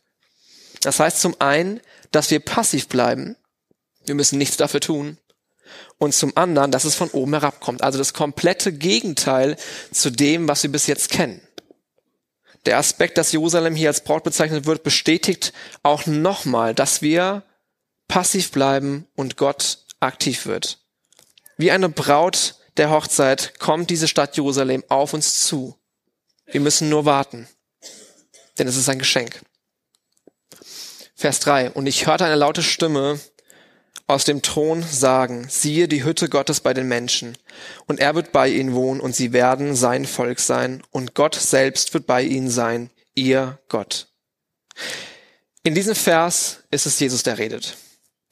Das 0.83 1.01
heißt 1.01 1.21
zum 1.21 1.37
einen, 1.41 1.81
dass 2.11 2.31
wir 2.31 2.41
passiv 2.41 2.89
bleiben, 2.89 3.37
wir 4.05 4.15
müssen 4.15 4.39
nichts 4.39 4.57
dafür 4.57 4.81
tun, 4.81 5.19
und 5.99 6.15
zum 6.15 6.37
anderen, 6.37 6.71
dass 6.71 6.85
es 6.85 6.95
von 6.95 7.11
oben 7.11 7.35
herabkommt, 7.35 7.83
also 7.83 7.99
das 7.99 8.15
komplette 8.15 8.73
Gegenteil 8.73 9.57
zu 9.93 10.11
dem, 10.11 10.49
was 10.49 10.63
wir 10.63 10.73
bis 10.73 10.87
jetzt 10.87 11.11
kennen. 11.11 11.41
Der 12.67 12.79
Aspekt, 12.79 13.19
dass 13.19 13.33
Jerusalem 13.33 13.75
hier 13.75 13.89
als 13.89 14.03
Braut 14.03 14.25
bezeichnet 14.25 14.67
wird, 14.67 14.83
bestätigt 14.83 15.53
auch 15.83 16.07
nochmal, 16.07 16.75
dass 16.75 17.03
wir 17.03 17.43
passiv 18.09 18.51
bleiben 18.51 19.07
und 19.15 19.37
Gott 19.37 19.87
aktiv 20.01 20.47
wird. 20.47 20.79
Wie 21.57 21.71
eine 21.71 21.89
Braut 21.89 22.57
der 22.77 22.91
Hochzeit 22.91 23.59
kommt 23.59 23.91
diese 23.91 24.09
Stadt 24.09 24.37
Jerusalem 24.37 24.85
auf 24.89 25.15
uns 25.15 25.47
zu. 25.47 25.80
Wir 26.53 26.61
müssen 26.61 26.89
nur 26.89 27.05
warten, 27.05 27.49
denn 28.59 28.67
es 28.67 28.77
ist 28.77 28.89
ein 28.89 28.99
Geschenk. 28.99 29.41
Vers 31.15 31.41
3. 31.41 31.71
Und 31.71 31.87
ich 31.87 32.07
hörte 32.07 32.25
eine 32.25 32.35
laute 32.35 32.63
Stimme 32.63 33.21
aus 34.09 34.25
dem 34.25 34.43
Thron 34.43 34.83
sagen, 34.83 35.47
siehe 35.49 35.87
die 35.87 36.03
Hütte 36.03 36.29
Gottes 36.29 36.61
bei 36.61 36.75
den 36.75 36.89
Menschen, 36.89 37.39
und 37.87 38.01
er 38.01 38.17
wird 38.17 38.33
bei 38.33 38.49
ihnen 38.49 38.75
wohnen, 38.75 39.01
und 39.01 39.15
sie 39.15 39.33
werden 39.33 39.77
sein 39.77 40.05
Volk 40.07 40.41
sein, 40.41 40.83
und 40.91 41.15
Gott 41.15 41.37
selbst 41.37 41.95
wird 41.95 42.07
bei 42.07 42.23
ihnen 42.23 42.51
sein, 42.51 42.91
ihr 43.15 43.61
Gott. 43.69 44.09
In 45.63 45.75
diesem 45.75 45.95
Vers 45.95 46.65
ist 46.71 46.87
es 46.87 46.99
Jesus, 46.99 47.23
der 47.23 47.39
redet. 47.39 47.77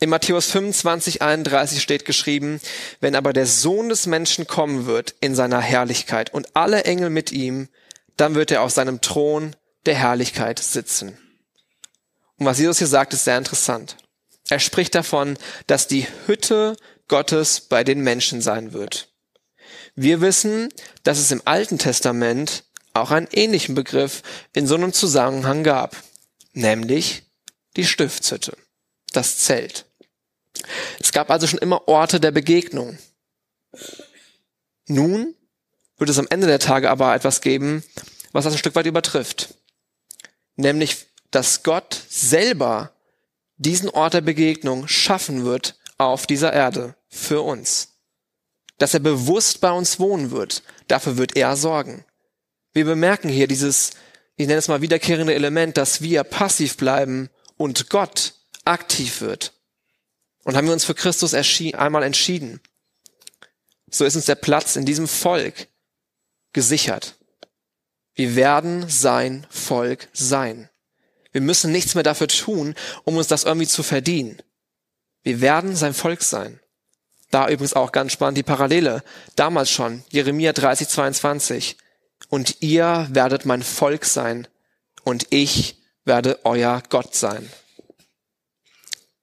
In 0.01 0.11
Matthäus 0.11 0.51
25, 0.51 1.23
31 1.23 1.83
steht 1.83 2.05
geschrieben, 2.05 2.61
wenn 3.01 3.15
aber 3.15 3.33
der 3.33 3.47
Sohn 3.47 3.89
des 3.89 4.07
Menschen 4.07 4.47
kommen 4.47 4.87
wird 4.87 5.15
in 5.21 5.35
seiner 5.35 5.61
Herrlichkeit 5.61 6.33
und 6.33 6.57
alle 6.57 6.85
Engel 6.85 7.11
mit 7.11 7.33
ihm, 7.33 7.69
dann 8.19 8.35
wird 8.35 8.51
er 8.51 8.63
auf 8.63 8.73
seinem 8.73 9.01
Thron 9.01 9.57
der 9.87 9.95
Herrlichkeit 9.95 10.59
sitzen. 10.59 11.17
Und 12.37 12.47
was 12.47 12.59
Jesus 12.59 12.79
hier 12.79 12.87
sagt, 12.87 13.15
ist 13.15 13.25
sehr 13.25 13.39
interessant. 13.39 13.97
Er 14.49 14.61
spricht 14.61 14.95
davon, 14.95 15.39
dass 15.67 15.89
die 15.89 16.07
Hütte 16.27 16.77
Gottes 17.09 17.61
bei 17.61 17.85
den 17.85 18.01
Menschen 18.01 18.41
sein 18.41 18.73
wird. 18.73 19.13
Wir 19.95 20.21
wissen, 20.21 20.69
dass 21.03 21.19
es 21.19 21.31
im 21.31 21.43
Alten 21.45 21.79
Testament 21.79 22.65
auch 22.95 23.11
einen 23.11 23.29
ähnlichen 23.33 23.75
Begriff 23.75 24.23
in 24.53 24.67
so 24.67 24.75
einem 24.75 24.93
Zusammenhang 24.93 25.65
gab, 25.65 25.97
nämlich 26.53 27.23
die 27.77 27.85
Stiftshütte, 27.85 28.57
das 29.13 29.39
Zelt. 29.39 29.87
Es 30.99 31.13
gab 31.13 31.31
also 31.31 31.47
schon 31.47 31.59
immer 31.59 31.87
Orte 31.89 32.21
der 32.21 32.31
Begegnung. 32.31 32.99
Nun 34.87 35.35
wird 35.99 36.11
es 36.11 36.19
am 36.19 36.29
Ende 36.31 36.47
der 36.47 36.61
Tage 36.61 36.91
aber 36.91 37.15
etwas 37.15 37.41
geben, 37.41 37.85
was 38.33 38.45
das 38.45 38.55
ein 38.55 38.59
Stück 38.59 38.75
weit 38.75 38.87
übertrifft. 38.87 39.55
Nämlich, 40.57 41.07
dass 41.31 41.63
Gott 41.63 42.01
selber 42.09 42.93
diesen 43.57 43.91
Ort 43.91 44.15
der 44.15 44.21
Begegnung 44.21 44.89
schaffen 44.89 45.45
wird 45.45 45.77
auf 45.99 46.27
dieser 46.27 46.53
Erde 46.53 46.95
für 47.09 47.43
uns. 47.43 47.95
Dass 48.79 48.95
er 48.95 49.01
bewusst 49.01 49.61
bei 49.61 49.73
uns 49.73 49.99
wohnen 49.99 50.31
wird, 50.31 50.63
dafür 50.87 51.17
wird 51.17 51.37
er 51.37 51.57
sorgen. 51.57 52.05
Wir 52.73 52.85
bemerken 52.85 53.29
hier 53.29 53.49
dieses, 53.49 53.91
ich 54.37 54.47
nenne 54.47 54.59
es 54.59 54.69
mal 54.69 54.81
wiederkehrende 54.81 55.35
Element, 55.35 55.77
dass 55.77 56.01
wir 56.01 56.23
passiv 56.23 56.77
bleiben 56.77 57.29
und 57.57 57.91
Gott 57.91 58.35
aktiv 58.65 59.21
wird. 59.21 59.53
Und 60.45 60.57
haben 60.57 60.67
wir 60.67 60.73
uns 60.73 60.85
für 60.85 60.95
Christus 60.95 61.35
einmal 61.35 62.05
entschieden, 62.05 62.61
so 63.91 64.05
ist 64.05 64.17
uns 64.17 64.27
der 64.27 64.35
Platz 64.35 64.77
in 64.77 64.85
diesem 64.85 65.09
Volk 65.09 65.67
gesichert. 66.59 67.15
Wir 68.17 68.35
werden 68.35 68.89
sein 68.89 69.47
Volk 69.49 70.09
sein. 70.13 70.69
Wir 71.31 71.41
müssen 71.41 71.71
nichts 71.71 71.95
mehr 71.95 72.03
dafür 72.03 72.27
tun, 72.27 72.75
um 73.05 73.17
uns 73.17 73.29
das 73.29 73.45
irgendwie 73.45 73.69
zu 73.69 73.85
verdienen. 73.85 74.43
Wir 75.23 75.41
werden 75.41 75.77
sein 75.77 75.95
Volk 75.95 76.21
sein. 76.21 76.59
Da 77.31 77.49
übrigens 77.49 77.75
auch 77.75 77.93
ganz 77.93 78.11
spannend 78.11 78.39
die 78.39 78.43
Parallele. 78.43 79.05
Damals 79.37 79.71
schon, 79.71 80.03
Jeremia 80.09 80.53
30, 80.53 80.89
22. 80.89 81.77
Und 82.29 82.57
ihr 82.59 83.07
werdet 83.09 83.47
mein 83.47 83.63
Volk 83.63 84.05
sein 84.05 84.49
und 85.05 85.29
ich 85.31 85.81
werde 86.05 86.41
euer 86.43 86.83
Gott 86.89 87.15
sein. 87.15 87.49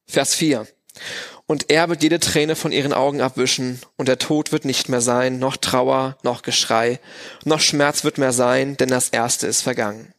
Vers 0.08 0.36
4. 0.36 0.66
Und 1.48 1.70
er 1.70 1.90
wird 1.90 2.02
jede 2.02 2.20
Träne 2.20 2.56
von 2.56 2.72
ihren 2.72 2.94
Augen 2.94 3.22
abwischen, 3.22 3.80
und 3.98 4.08
der 4.08 4.18
Tod 4.18 4.52
wird 4.52 4.66
nicht 4.66 4.90
mehr 4.90 5.02
sein, 5.02 5.38
noch 5.38 5.58
Trauer, 5.58 6.18
noch 6.24 6.42
Geschrei, 6.42 7.00
noch 7.44 7.60
Schmerz 7.60 8.04
wird 8.04 8.18
mehr 8.18 8.34
sein, 8.34 8.78
denn 8.78 8.90
das 8.90 9.10
Erste 9.10 9.46
ist 9.46 9.62
vergangen. 9.62 10.14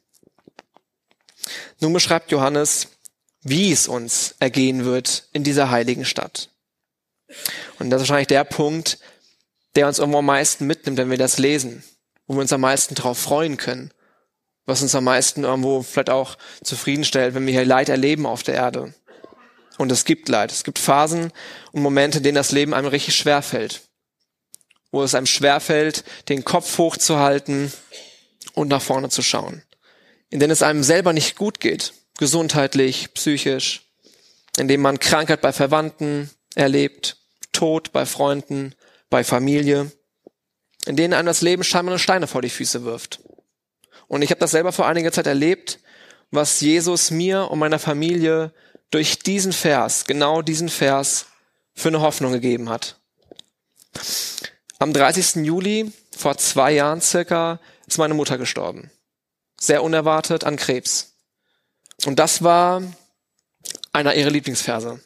Nun 1.80 1.92
beschreibt 1.92 2.30
Johannes, 2.30 2.88
wie 3.42 3.72
es 3.72 3.88
uns 3.88 4.34
ergehen 4.38 4.84
wird 4.84 5.28
in 5.32 5.44
dieser 5.44 5.70
heiligen 5.70 6.04
Stadt. 6.04 6.50
Und 7.78 7.90
das 7.90 8.02
ist 8.02 8.08
wahrscheinlich 8.08 8.28
der 8.28 8.44
Punkt, 8.44 8.98
der 9.74 9.88
uns 9.88 9.98
irgendwo 9.98 10.18
am 10.18 10.26
meisten 10.26 10.66
mitnimmt, 10.66 10.98
wenn 10.98 11.10
wir 11.10 11.18
das 11.18 11.38
lesen, 11.38 11.84
wo 12.26 12.34
wir 12.34 12.40
uns 12.40 12.52
am 12.52 12.60
meisten 12.60 12.94
darauf 12.94 13.18
freuen 13.18 13.56
können, 13.56 13.92
was 14.64 14.82
uns 14.82 14.94
am 14.94 15.04
meisten 15.04 15.44
irgendwo 15.44 15.82
vielleicht 15.82 16.10
auch 16.10 16.38
zufriedenstellt, 16.62 17.34
wenn 17.34 17.46
wir 17.46 17.52
hier 17.52 17.64
Leid 17.64 17.88
erleben 17.88 18.26
auf 18.26 18.42
der 18.42 18.54
Erde. 18.54 18.94
Und 19.78 19.92
es 19.92 20.04
gibt 20.04 20.28
Leid. 20.28 20.52
Es 20.52 20.64
gibt 20.64 20.78
Phasen 20.78 21.32
und 21.72 21.82
Momente, 21.82 22.18
in 22.18 22.24
denen 22.24 22.36
das 22.36 22.52
Leben 22.52 22.74
einem 22.74 22.88
richtig 22.88 23.14
schwer 23.16 23.42
fällt. 23.42 23.82
Wo 24.90 25.02
es 25.02 25.14
einem 25.14 25.26
schwer 25.26 25.60
fällt, 25.60 26.04
den 26.28 26.44
Kopf 26.44 26.78
hochzuhalten 26.78 27.72
und 28.54 28.68
nach 28.68 28.82
vorne 28.82 29.08
zu 29.08 29.22
schauen. 29.22 29.62
In 30.30 30.40
denen 30.40 30.52
es 30.52 30.62
einem 30.62 30.82
selber 30.82 31.12
nicht 31.12 31.36
gut 31.36 31.60
geht. 31.60 31.92
Gesundheitlich, 32.18 33.12
psychisch. 33.14 33.82
In 34.58 34.68
dem 34.68 34.80
man 34.80 34.98
Krankheit 34.98 35.42
bei 35.42 35.52
Verwandten 35.52 36.30
erlebt. 36.54 37.18
Tod 37.52 37.92
bei 37.92 38.06
Freunden, 38.06 38.74
bei 39.10 39.24
Familie. 39.24 39.92
In 40.86 40.96
denen 40.96 41.14
einem 41.14 41.26
das 41.26 41.42
Leben 41.42 41.64
scheinbar 41.64 41.98
Steine 41.98 42.26
vor 42.26 42.42
die 42.42 42.50
Füße 42.50 42.84
wirft. 42.84 43.20
Und 44.08 44.22
ich 44.22 44.30
habe 44.30 44.40
das 44.40 44.52
selber 44.52 44.72
vor 44.72 44.86
einiger 44.86 45.12
Zeit 45.12 45.26
erlebt, 45.26 45.80
was 46.30 46.60
Jesus 46.60 47.10
mir 47.10 47.50
und 47.50 47.58
meiner 47.58 47.78
Familie 47.78 48.52
durch 48.90 49.18
diesen 49.18 49.52
Vers, 49.52 50.04
genau 50.04 50.42
diesen 50.42 50.68
Vers, 50.68 51.26
für 51.74 51.88
eine 51.88 52.00
Hoffnung 52.00 52.32
gegeben 52.32 52.68
hat. 52.68 52.96
Am 54.78 54.92
30. 54.92 55.46
Juli 55.46 55.92
vor 56.16 56.38
zwei 56.38 56.72
Jahren 56.72 57.00
circa 57.00 57.60
ist 57.86 57.98
meine 57.98 58.14
Mutter 58.14 58.38
gestorben. 58.38 58.90
Sehr 59.60 59.82
unerwartet 59.82 60.44
an 60.44 60.56
Krebs. 60.56 61.14
Und 62.04 62.18
das 62.18 62.42
war 62.42 62.82
einer 63.92 64.14
ihrer 64.14 64.30
Lieblingsverse. 64.30 65.00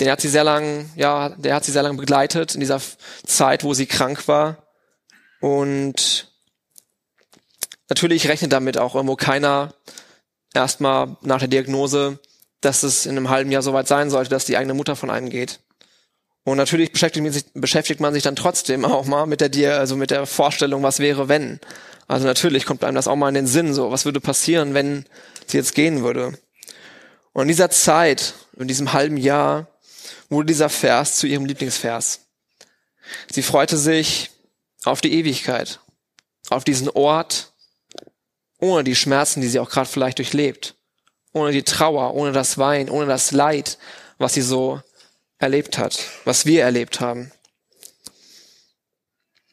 Den 0.00 0.10
hat 0.10 0.20
sie 0.20 0.28
sehr 0.28 0.44
lang, 0.44 0.90
ja, 0.96 1.30
der 1.30 1.54
hat 1.54 1.64
sie 1.64 1.72
sehr 1.72 1.82
lange 1.82 1.96
begleitet 1.96 2.54
in 2.54 2.60
dieser 2.60 2.80
Zeit, 3.26 3.64
wo 3.64 3.72
sie 3.72 3.86
krank 3.86 4.28
war. 4.28 4.66
Und 5.40 6.32
natürlich 7.88 8.28
rechnet 8.28 8.52
damit 8.52 8.78
auch 8.78 8.94
irgendwo 8.94 9.16
keiner 9.16 9.74
erstmal 10.54 11.16
nach 11.22 11.38
der 11.38 11.48
Diagnose 11.48 12.18
dass 12.60 12.82
es 12.82 13.06
in 13.06 13.16
einem 13.16 13.28
halben 13.28 13.50
Jahr 13.50 13.62
soweit 13.62 13.88
sein 13.88 14.10
sollte, 14.10 14.30
dass 14.30 14.44
die 14.44 14.56
eigene 14.56 14.74
Mutter 14.74 14.96
von 14.96 15.10
einem 15.10 15.30
geht. 15.30 15.60
Und 16.44 16.56
natürlich 16.56 16.92
beschäftigt 16.92 17.24
man, 17.24 17.32
sich, 17.32 17.44
beschäftigt 17.54 18.00
man 18.00 18.14
sich 18.14 18.22
dann 18.22 18.36
trotzdem 18.36 18.84
auch 18.84 19.04
mal 19.06 19.26
mit 19.26 19.40
der, 19.40 19.78
also 19.78 19.96
mit 19.96 20.10
der 20.10 20.26
Vorstellung, 20.26 20.82
was 20.82 21.00
wäre, 21.00 21.28
wenn. 21.28 21.60
Also 22.06 22.26
natürlich 22.26 22.66
kommt 22.66 22.84
einem 22.84 22.94
das 22.94 23.08
auch 23.08 23.16
mal 23.16 23.28
in 23.28 23.34
den 23.34 23.46
Sinn, 23.48 23.74
so, 23.74 23.90
was 23.90 24.04
würde 24.04 24.20
passieren, 24.20 24.72
wenn 24.72 25.06
sie 25.46 25.56
jetzt 25.56 25.74
gehen 25.74 26.04
würde. 26.04 26.38
Und 27.32 27.42
in 27.42 27.48
dieser 27.48 27.70
Zeit, 27.70 28.34
in 28.56 28.68
diesem 28.68 28.92
halben 28.92 29.16
Jahr, 29.16 29.66
wurde 30.28 30.46
dieser 30.46 30.68
Vers 30.68 31.16
zu 31.16 31.26
ihrem 31.26 31.46
Lieblingsvers. 31.46 32.20
Sie 33.30 33.42
freute 33.42 33.76
sich 33.76 34.30
auf 34.84 35.00
die 35.00 35.14
Ewigkeit, 35.14 35.80
auf 36.48 36.64
diesen 36.64 36.88
Ort, 36.88 37.52
ohne 38.58 38.84
die 38.84 38.94
Schmerzen, 38.94 39.40
die 39.40 39.48
sie 39.48 39.58
auch 39.58 39.68
gerade 39.68 39.88
vielleicht 39.88 40.18
durchlebt 40.18 40.76
ohne 41.36 41.52
die 41.52 41.64
Trauer, 41.64 42.14
ohne 42.14 42.32
das 42.32 42.56
Wein, 42.56 42.88
ohne 42.88 43.06
das 43.06 43.30
Leid, 43.30 43.76
was 44.16 44.32
sie 44.32 44.40
so 44.40 44.80
erlebt 45.38 45.76
hat, 45.76 45.98
was 46.24 46.46
wir 46.46 46.62
erlebt 46.62 47.00
haben. 47.00 47.30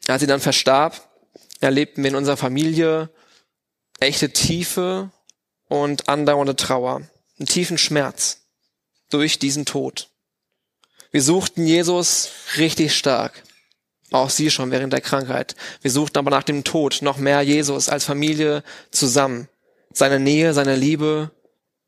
Als 0.06 0.20
sie 0.20 0.26
dann 0.26 0.40
verstarb, 0.40 1.06
erlebten 1.60 2.02
wir 2.02 2.10
in 2.10 2.16
unserer 2.16 2.38
Familie 2.38 3.10
echte 4.00 4.30
Tiefe 4.30 5.10
und 5.68 6.08
andauernde 6.08 6.56
Trauer, 6.56 7.02
einen 7.38 7.46
tiefen 7.46 7.76
Schmerz 7.76 8.38
durch 9.10 9.38
diesen 9.38 9.66
Tod. 9.66 10.08
Wir 11.10 11.22
suchten 11.22 11.66
Jesus 11.66 12.30
richtig 12.56 12.96
stark, 12.96 13.42
auch 14.10 14.30
sie 14.30 14.50
schon 14.50 14.70
während 14.70 14.94
der 14.94 15.02
Krankheit. 15.02 15.54
Wir 15.82 15.90
suchten 15.90 16.16
aber 16.16 16.30
nach 16.30 16.44
dem 16.44 16.64
Tod 16.64 17.02
noch 17.02 17.18
mehr 17.18 17.42
Jesus 17.42 17.90
als 17.90 18.06
Familie 18.06 18.62
zusammen, 18.90 19.48
seine 19.92 20.18
Nähe, 20.18 20.54
seine 20.54 20.76
Liebe 20.76 21.30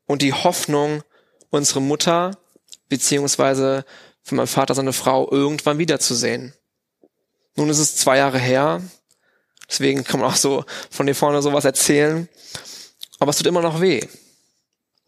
und 0.07 0.21
die 0.23 0.33
Hoffnung, 0.33 1.03
unsere 1.51 1.81
Mutter 1.81 2.31
beziehungsweise 2.89 3.85
von 4.23 4.37
meinem 4.37 4.47
Vater 4.47 4.73
seine 4.73 4.93
Frau 4.93 5.29
irgendwann 5.29 5.77
wiederzusehen. 5.77 6.53
Nun 7.55 7.69
ist 7.69 7.79
es 7.79 7.95
zwei 7.95 8.17
Jahre 8.17 8.39
her, 8.39 8.81
deswegen 9.69 10.03
kann 10.03 10.19
man 10.19 10.31
auch 10.31 10.35
so 10.35 10.65
von 10.89 11.05
dir 11.05 11.15
vorne 11.15 11.41
sowas 11.41 11.65
erzählen, 11.65 12.27
aber 13.19 13.29
es 13.29 13.37
tut 13.37 13.47
immer 13.47 13.61
noch 13.61 13.81
weh. 13.81 14.05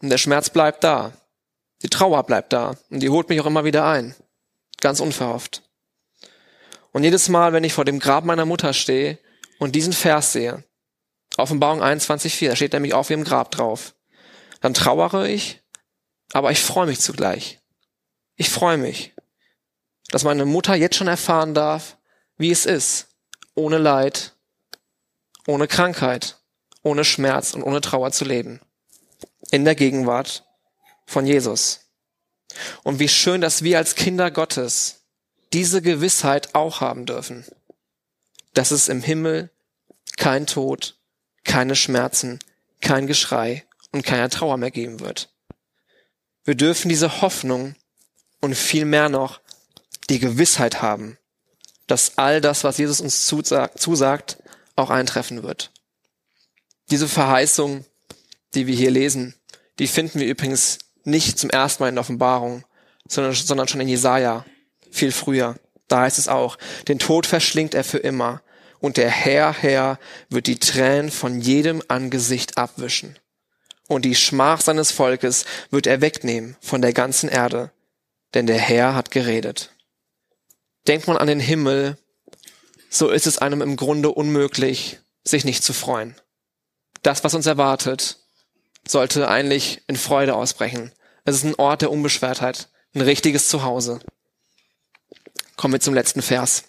Und 0.02 0.10
der 0.10 0.18
Schmerz 0.18 0.50
bleibt 0.50 0.84
da. 0.84 1.12
Die 1.82 1.88
Trauer 1.88 2.22
bleibt 2.24 2.52
da 2.52 2.76
und 2.90 3.00
die 3.00 3.10
holt 3.10 3.28
mich 3.28 3.40
auch 3.40 3.46
immer 3.46 3.64
wieder 3.64 3.86
ein. 3.86 4.14
Ganz 4.80 5.00
unverhofft. 5.00 5.62
Und 6.92 7.04
jedes 7.04 7.28
Mal, 7.28 7.52
wenn 7.52 7.64
ich 7.64 7.72
vor 7.72 7.84
dem 7.84 8.00
Grab 8.00 8.24
meiner 8.24 8.44
Mutter 8.44 8.72
stehe 8.72 9.18
und 9.58 9.74
diesen 9.74 9.92
Vers 9.92 10.32
sehe, 10.32 10.64
Offenbarung 11.36 11.82
21,4, 11.82 12.48
da 12.48 12.56
steht 12.56 12.72
nämlich 12.72 12.92
auf 12.92 13.10
ihrem 13.10 13.24
Grab 13.24 13.50
drauf 13.50 13.94
dann 14.60 14.74
trauere 14.74 15.28
ich, 15.28 15.62
aber 16.32 16.50
ich 16.52 16.60
freue 16.60 16.86
mich 16.86 17.00
zugleich. 17.00 17.58
Ich 18.36 18.50
freue 18.50 18.78
mich, 18.78 19.14
dass 20.10 20.24
meine 20.24 20.44
Mutter 20.44 20.74
jetzt 20.74 20.96
schon 20.96 21.08
erfahren 21.08 21.54
darf, 21.54 21.96
wie 22.36 22.50
es 22.50 22.66
ist, 22.66 23.08
ohne 23.54 23.78
Leid, 23.78 24.34
ohne 25.46 25.66
Krankheit, 25.66 26.38
ohne 26.82 27.04
Schmerz 27.04 27.54
und 27.54 27.62
ohne 27.62 27.80
Trauer 27.80 28.12
zu 28.12 28.24
leben. 28.24 28.60
In 29.50 29.64
der 29.64 29.74
Gegenwart 29.74 30.44
von 31.06 31.26
Jesus. 31.26 31.90
Und 32.82 32.98
wie 32.98 33.08
schön, 33.08 33.40
dass 33.40 33.62
wir 33.62 33.78
als 33.78 33.94
Kinder 33.94 34.30
Gottes 34.30 35.02
diese 35.52 35.82
Gewissheit 35.82 36.54
auch 36.54 36.80
haben 36.80 37.06
dürfen, 37.06 37.44
dass 38.54 38.70
es 38.70 38.88
im 38.88 39.02
Himmel 39.02 39.50
kein 40.16 40.46
Tod, 40.46 40.98
keine 41.44 41.74
Schmerzen, 41.74 42.38
kein 42.80 43.06
Geschrei 43.06 43.66
und 43.92 44.04
keine 44.04 44.28
Trauer 44.28 44.56
mehr 44.56 44.70
geben 44.70 45.00
wird. 45.00 45.30
Wir 46.44 46.54
dürfen 46.54 46.88
diese 46.88 47.20
Hoffnung 47.20 47.74
und 48.40 48.54
viel 48.54 48.84
mehr 48.84 49.08
noch 49.08 49.40
die 50.08 50.18
Gewissheit 50.18 50.82
haben, 50.82 51.18
dass 51.86 52.18
all 52.18 52.40
das, 52.40 52.64
was 52.64 52.78
Jesus 52.78 53.00
uns 53.00 53.26
zusagt, 53.26 54.38
auch 54.76 54.90
eintreffen 54.90 55.42
wird. 55.42 55.70
Diese 56.90 57.08
Verheißung, 57.08 57.84
die 58.54 58.66
wir 58.66 58.74
hier 58.74 58.90
lesen, 58.90 59.34
die 59.78 59.86
finden 59.86 60.20
wir 60.20 60.26
übrigens 60.26 60.78
nicht 61.04 61.38
zum 61.38 61.50
ersten 61.50 61.82
Mal 61.82 61.88
in 61.88 61.94
der 61.94 62.02
Offenbarung, 62.02 62.64
sondern, 63.06 63.34
sondern 63.34 63.68
schon 63.68 63.80
in 63.80 63.88
Jesaja, 63.88 64.44
viel 64.90 65.12
früher. 65.12 65.56
Da 65.88 66.00
heißt 66.02 66.18
es 66.18 66.28
auch, 66.28 66.58
den 66.88 66.98
Tod 66.98 67.26
verschlingt 67.26 67.74
er 67.74 67.84
für 67.84 67.98
immer 67.98 68.42
und 68.80 68.96
der 68.96 69.10
Herr, 69.10 69.52
Herr 69.52 69.98
wird 70.28 70.46
die 70.46 70.58
Tränen 70.58 71.10
von 71.10 71.40
jedem 71.40 71.82
Angesicht 71.88 72.58
abwischen. 72.58 73.18
Und 73.90 74.04
die 74.04 74.14
Schmach 74.14 74.60
seines 74.60 74.92
Volkes 74.92 75.46
wird 75.70 75.88
er 75.88 76.00
wegnehmen 76.00 76.56
von 76.60 76.80
der 76.80 76.92
ganzen 76.92 77.28
Erde, 77.28 77.72
denn 78.34 78.46
der 78.46 78.56
Herr 78.56 78.94
hat 78.94 79.10
geredet. 79.10 79.72
Denkt 80.86 81.08
man 81.08 81.16
an 81.16 81.26
den 81.26 81.40
Himmel, 81.40 81.98
so 82.88 83.08
ist 83.08 83.26
es 83.26 83.38
einem 83.38 83.62
im 83.62 83.74
Grunde 83.74 84.10
unmöglich, 84.12 85.00
sich 85.24 85.44
nicht 85.44 85.64
zu 85.64 85.72
freuen. 85.72 86.14
Das, 87.02 87.24
was 87.24 87.34
uns 87.34 87.46
erwartet, 87.46 88.18
sollte 88.86 89.26
eigentlich 89.26 89.82
in 89.88 89.96
Freude 89.96 90.36
ausbrechen. 90.36 90.92
Es 91.24 91.34
ist 91.34 91.44
ein 91.44 91.56
Ort 91.56 91.82
der 91.82 91.90
Unbeschwertheit, 91.90 92.68
ein 92.94 93.00
richtiges 93.00 93.48
Zuhause. 93.48 93.98
Kommen 95.56 95.74
wir 95.74 95.80
zum 95.80 95.94
letzten 95.94 96.22
Vers. 96.22 96.62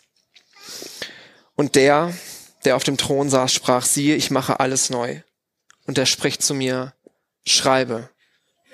Und 1.53 1.75
der, 1.75 2.15
der 2.65 2.75
auf 2.75 2.83
dem 2.83 2.97
Thron 2.97 3.29
saß, 3.29 3.53
sprach, 3.53 3.85
siehe, 3.85 4.15
ich 4.15 4.31
mache 4.31 4.59
alles 4.59 4.89
neu. 4.89 5.21
Und 5.85 5.99
er 5.99 6.07
spricht 6.07 6.41
zu 6.41 6.55
mir, 6.55 6.95
schreibe, 7.45 8.09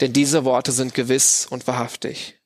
denn 0.02 0.14
diese 0.14 0.46
Worte 0.46 0.72
sind 0.72 0.94
gewiss 0.94 1.48
und 1.50 1.68
wahrhaftig. 1.68 2.40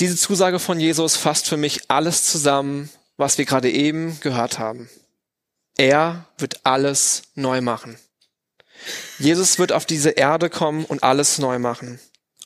Diese 0.00 0.16
Zusage 0.16 0.58
von 0.58 0.78
Jesus 0.78 1.16
fasst 1.16 1.48
für 1.48 1.56
mich 1.56 1.90
alles 1.90 2.26
zusammen, 2.26 2.90
was 3.16 3.38
wir 3.38 3.46
gerade 3.46 3.70
eben 3.70 4.20
gehört 4.20 4.58
haben. 4.58 4.90
Er 5.76 6.26
wird 6.38 6.66
alles 6.66 7.22
neu 7.34 7.60
machen. 7.60 7.98
Jesus 9.18 9.58
wird 9.58 9.72
auf 9.72 9.86
diese 9.86 10.10
Erde 10.10 10.50
kommen 10.50 10.84
und 10.84 11.02
alles 11.02 11.38
neu 11.38 11.58
machen. 11.58 11.98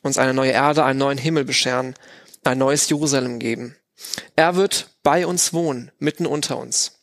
Uns 0.03 0.19
eine 0.19 0.35
neue 0.35 0.53
Erde, 0.53 0.85
einen 0.85 0.99
neuen 0.99 1.19
Himmel 1.19 1.45
bescheren, 1.45 1.95
ein 2.45 2.59
neues 2.59 2.89
Jerusalem 2.89 3.39
geben. 3.39 3.77
Er 4.37 4.57
wird 4.57 4.91
bei 5.03 5.27
uns 5.27 5.53
wohnen, 5.53 5.91
mitten 5.99 6.27
unter 6.27 6.57
uns. 6.57 7.01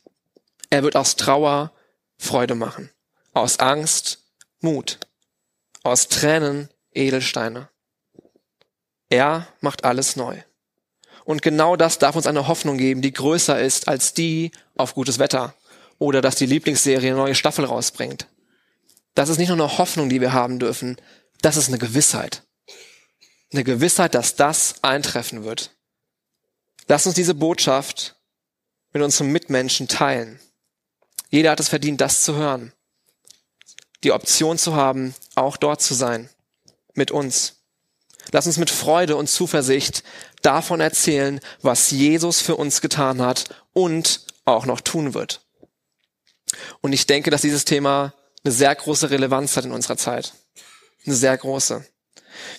Er 0.69 0.83
wird 0.83 0.95
aus 0.95 1.15
Trauer 1.15 1.71
Freude 2.17 2.55
machen, 2.55 2.89
aus 3.33 3.59
Angst 3.59 4.26
Mut, 4.61 4.99
aus 5.83 6.07
Tränen 6.07 6.69
Edelsteine. 6.93 7.69
Er 9.09 9.47
macht 9.61 9.85
alles 9.85 10.15
neu. 10.15 10.41
Und 11.25 11.41
genau 11.41 11.75
das 11.75 11.99
darf 11.99 12.15
uns 12.15 12.25
eine 12.25 12.47
Hoffnung 12.47 12.77
geben, 12.77 13.01
die 13.01 13.13
größer 13.13 13.59
ist 13.59 13.87
als 13.87 14.13
die 14.13 14.51
auf 14.75 14.93
gutes 14.95 15.19
Wetter 15.19 15.53
oder 15.99 16.21
dass 16.21 16.35
die 16.35 16.45
Lieblingsserie 16.45 17.09
eine 17.09 17.17
neue 17.17 17.35
Staffel 17.35 17.65
rausbringt. 17.65 18.27
Das 19.13 19.29
ist 19.29 19.37
nicht 19.37 19.49
nur 19.49 19.57
eine 19.57 19.77
Hoffnung, 19.77 20.09
die 20.09 20.21
wir 20.21 20.33
haben 20.33 20.59
dürfen, 20.59 20.97
das 21.41 21.57
ist 21.57 21.67
eine 21.67 21.77
Gewissheit. 21.77 22.43
Eine 23.51 23.63
Gewissheit, 23.63 24.15
dass 24.15 24.35
das 24.35 24.83
eintreffen 24.83 25.43
wird. 25.43 25.75
Lass 26.87 27.05
uns 27.05 27.15
diese 27.15 27.35
Botschaft 27.35 28.15
mit 28.93 29.03
unseren 29.03 29.31
Mitmenschen 29.31 29.87
teilen. 29.87 30.39
Jeder 31.29 31.51
hat 31.51 31.59
es 31.59 31.69
verdient, 31.69 32.01
das 32.01 32.23
zu 32.23 32.35
hören. 32.35 32.73
Die 34.03 34.11
Option 34.11 34.57
zu 34.57 34.75
haben, 34.75 35.15
auch 35.35 35.57
dort 35.57 35.81
zu 35.81 35.93
sein. 35.93 36.29
Mit 36.93 37.11
uns. 37.11 37.55
Lass 38.31 38.47
uns 38.47 38.57
mit 38.57 38.69
Freude 38.69 39.15
und 39.15 39.27
Zuversicht 39.27 40.03
davon 40.41 40.79
erzählen, 40.81 41.39
was 41.61 41.91
Jesus 41.91 42.41
für 42.41 42.55
uns 42.55 42.81
getan 42.81 43.21
hat 43.21 43.45
und 43.73 44.25
auch 44.45 44.65
noch 44.65 44.81
tun 44.81 45.13
wird. 45.13 45.41
Und 46.81 46.93
ich 46.93 47.07
denke, 47.07 47.29
dass 47.29 47.41
dieses 47.41 47.65
Thema 47.65 48.13
eine 48.43 48.53
sehr 48.53 48.73
große 48.73 49.09
Relevanz 49.09 49.57
hat 49.57 49.65
in 49.65 49.71
unserer 49.71 49.97
Zeit. 49.97 50.33
Eine 51.05 51.15
sehr 51.15 51.37
große. 51.37 51.85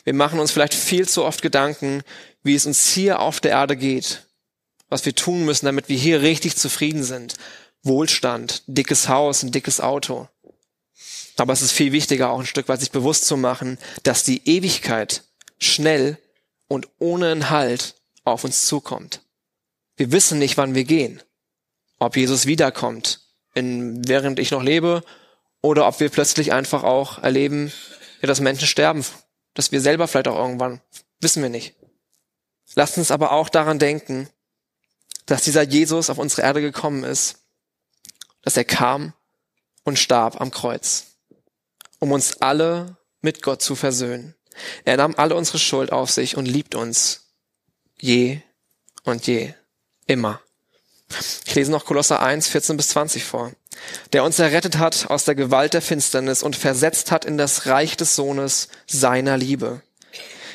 Wir 0.05 0.15
machen 0.15 0.41
uns 0.41 0.51
vielleicht 0.51 0.75
viel 0.75 1.09
zu 1.09 1.25
oft 1.25 1.43
Gedanken, 1.43 2.03
wie 2.43 2.55
es 2.55 2.67
uns 2.67 2.89
hier 2.89 3.21
auf 3.21 3.41
der 3.41 3.53
Erde 3.53 3.77
geht, 3.77 4.27
was 4.89 5.05
wir 5.05 5.15
tun 5.15 5.45
müssen, 5.45 5.67
damit 5.67 5.89
wir 5.89 5.97
hier 5.97 6.23
richtig 6.23 6.57
zufrieden 6.57 7.05
sind. 7.05 7.35
Wohlstand, 7.83 8.63
dickes 8.67 9.09
Haus, 9.09 9.43
ein 9.43 9.53
dickes 9.53 9.81
Auto. 9.81 10.29
Aber 11.39 11.53
es 11.53 11.63
ist 11.63 11.73
viel 11.73 11.93
wichtiger, 11.93 12.31
auch 12.31 12.41
ein 12.41 12.47
Stück 12.47 12.69
weit 12.69 12.81
sich 12.81 12.91
bewusst 12.91 13.27
zu 13.27 13.37
machen, 13.37 13.79
dass 14.03 14.25
die 14.25 14.47
Ewigkeit 14.49 15.23
schnell 15.59 16.19
und 16.67 16.89
ohne 16.99 17.31
einen 17.31 17.51
Halt 17.51 17.95
auf 18.25 18.45
uns 18.45 18.67
zukommt. 18.67 19.23
Wir 19.97 20.13
wissen 20.13 20.39
nicht, 20.39 20.57
wann 20.57 20.75
wir 20.75 20.85
gehen. 20.85 21.23
Ob 21.99 22.17
Jesus 22.17 22.47
wiederkommt, 22.47 23.21
in, 23.55 24.07
während 24.07 24.39
ich 24.39 24.51
noch 24.51 24.63
lebe, 24.63 25.03
oder 25.61 25.87
ob 25.89 25.99
wir 26.01 26.09
plötzlich 26.09 26.53
einfach 26.53 26.85
auch 26.85 27.19
erleben, 27.23 27.73
ja, 28.21 28.29
dass 28.29 28.41
Menschen 28.41 28.69
sterben, 28.69 29.05
dass 29.55 29.73
wir 29.73 29.81
selber 29.81 30.07
vielleicht 30.07 30.29
auch 30.29 30.39
irgendwann, 30.39 30.81
wissen 31.21 31.43
wir 31.43 31.51
nicht. 31.51 31.75
Lasst 32.75 32.99
uns 32.99 33.11
aber 33.11 33.33
auch 33.33 33.49
daran 33.49 33.79
denken, 33.79 34.29
dass 35.27 35.43
dieser 35.43 35.63
Jesus 35.63 36.11
auf 36.11 36.19
unsere 36.19 36.43
Erde 36.43 36.61
gekommen 36.61 37.05
ist, 37.05 37.39
dass 38.43 38.57
er 38.57 38.65
kam 38.65 39.13
und 39.85 39.99
starb 39.99 40.41
am 40.41 40.51
Kreuz, 40.51 41.08
um 41.99 42.13
uns 42.13 42.41
alle 42.41 42.97
mit 43.21 43.43
Gott 43.43 43.63
zu 43.63 43.75
versöhnen. 43.75 44.35
Er 44.85 44.97
nahm 44.97 45.15
alle 45.17 45.35
unsere 45.35 45.59
Schuld 45.59 45.93
auf 45.93 46.11
sich 46.11 46.37
und 46.37 46.47
liebt 46.47 46.75
uns 46.75 47.33
je 48.01 48.41
und 49.05 49.27
je, 49.27 49.55
immer. 50.07 50.41
Ich 51.47 51.55
lese 51.55 51.71
noch 51.71 51.85
Kolosser 51.85 52.21
1, 52.21 52.49
14 52.49 52.77
bis 52.77 52.89
20 52.89 53.25
vor. 53.25 53.53
Der 54.13 54.25
uns 54.25 54.39
errettet 54.39 54.79
hat 54.79 55.09
aus 55.09 55.25
der 55.25 55.35
Gewalt 55.35 55.75
der 55.75 55.83
Finsternis 55.83 56.43
und 56.43 56.57
versetzt 56.57 57.11
hat 57.11 57.25
in 57.25 57.39
das 57.39 57.67
Reich 57.67 57.97
des 57.97 58.15
Sohnes 58.17 58.69
seiner 58.87 59.37
Liebe, 59.37 59.83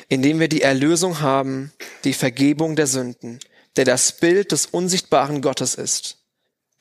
indem 0.08 0.40
wir 0.40 0.48
die 0.48 0.62
Erlösung 0.62 1.20
haben, 1.20 1.72
die 2.04 2.12
Vergebung 2.12 2.76
der 2.76 2.86
Sünden, 2.86 3.40
der 3.76 3.84
das 3.84 4.12
Bild 4.12 4.52
des 4.52 4.66
unsichtbaren 4.66 5.42
Gottes 5.42 5.74
ist, 5.74 6.18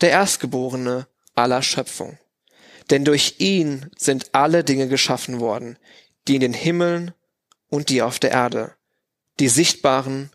der 0.02 0.12
Erstgeborene 0.12 1.08
aller 1.34 1.62
Schöpfung. 1.62 2.19
Denn 2.89 3.06
durch 3.06 3.36
ihn 3.39 3.89
sind 3.98 4.34
alle 4.34 4.63
Dinge 4.63 4.88
geschaffen 4.88 5.39
worden, 5.39 5.78
die 6.28 6.36
in 6.36 6.41
den 6.41 6.54
Himmeln 6.54 7.13
und 7.69 7.89
die 7.89 8.02
auf 8.02 8.19
der 8.19 8.32
Erde, 8.32 8.76
die 9.39 9.50
sichtbaren 9.50 10.32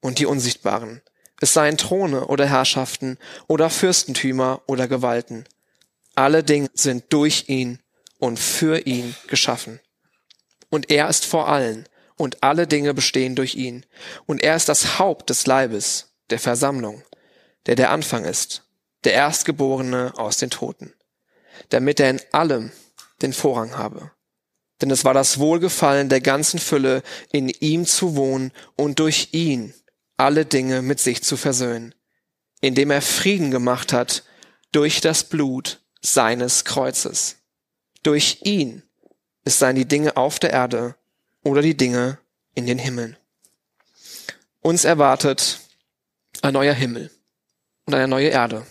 und 0.00 0.18
die 0.18 0.26
unsichtbaren, 0.26 1.02
es 1.40 1.54
seien 1.54 1.76
Throne 1.76 2.26
oder 2.26 2.46
Herrschaften 2.46 3.18
oder 3.46 3.70
Fürstentümer 3.70 4.62
oder 4.66 4.88
Gewalten. 4.88 5.44
Alle 6.14 6.42
Dinge 6.42 6.68
sind 6.74 7.04
durch 7.10 7.44
ihn 7.48 7.78
und 8.18 8.38
für 8.38 8.86
ihn 8.86 9.14
geschaffen. 9.28 9.80
Und 10.68 10.90
er 10.90 11.08
ist 11.08 11.24
vor 11.24 11.48
allen 11.48 11.88
und 12.16 12.42
alle 12.42 12.66
Dinge 12.66 12.92
bestehen 12.92 13.36
durch 13.36 13.54
ihn. 13.54 13.86
Und 14.26 14.42
er 14.42 14.56
ist 14.56 14.68
das 14.68 14.98
Haupt 14.98 15.30
des 15.30 15.46
Leibes, 15.46 16.12
der 16.30 16.40
Versammlung, 16.40 17.02
der 17.66 17.76
der 17.76 17.90
Anfang 17.90 18.24
ist, 18.24 18.64
der 19.04 19.12
Erstgeborene 19.12 20.12
aus 20.16 20.38
den 20.38 20.50
Toten, 20.50 20.92
damit 21.68 22.00
er 22.00 22.10
in 22.10 22.20
allem 22.32 22.72
den 23.22 23.32
Vorrang 23.32 23.76
habe. 23.76 24.10
Denn 24.80 24.90
es 24.90 25.04
war 25.04 25.14
das 25.14 25.38
Wohlgefallen 25.38 26.08
der 26.08 26.20
ganzen 26.20 26.58
Fülle, 26.58 27.02
in 27.32 27.48
ihm 27.48 27.84
zu 27.86 28.16
wohnen 28.16 28.52
und 28.76 28.98
durch 29.00 29.28
ihn 29.32 29.74
alle 30.16 30.44
Dinge 30.44 30.82
mit 30.82 31.00
sich 31.00 31.22
zu 31.22 31.36
versöhnen, 31.36 31.94
indem 32.60 32.90
er 32.90 33.02
Frieden 33.02 33.50
gemacht 33.50 33.92
hat 33.92 34.24
durch 34.72 35.00
das 35.00 35.24
Blut 35.24 35.80
seines 36.00 36.64
Kreuzes. 36.64 37.36
Durch 38.02 38.40
ihn, 38.42 38.82
es 39.44 39.58
seien 39.58 39.76
die 39.76 39.88
Dinge 39.88 40.16
auf 40.16 40.38
der 40.38 40.50
Erde 40.50 40.96
oder 41.42 41.62
die 41.62 41.76
Dinge 41.76 42.18
in 42.54 42.66
den 42.66 42.78
Himmeln. 42.78 43.16
Uns 44.60 44.84
erwartet 44.84 45.60
ein 46.42 46.52
neuer 46.52 46.74
Himmel 46.74 47.10
und 47.86 47.94
eine 47.94 48.08
neue 48.08 48.28
Erde. 48.28 48.66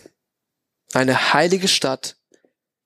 Eine 0.93 1.33
heilige 1.33 1.67
Stadt, 1.67 2.16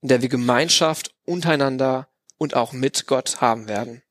in 0.02 0.08
der 0.08 0.22
wir 0.22 0.30
Gemeinschaft 0.30 1.16
untereinander 1.26 2.10
und 2.38 2.56
auch 2.56 2.74
mit 2.74 3.08
Gott 3.08 3.40
haben 3.42 3.68
werden. 3.68 4.02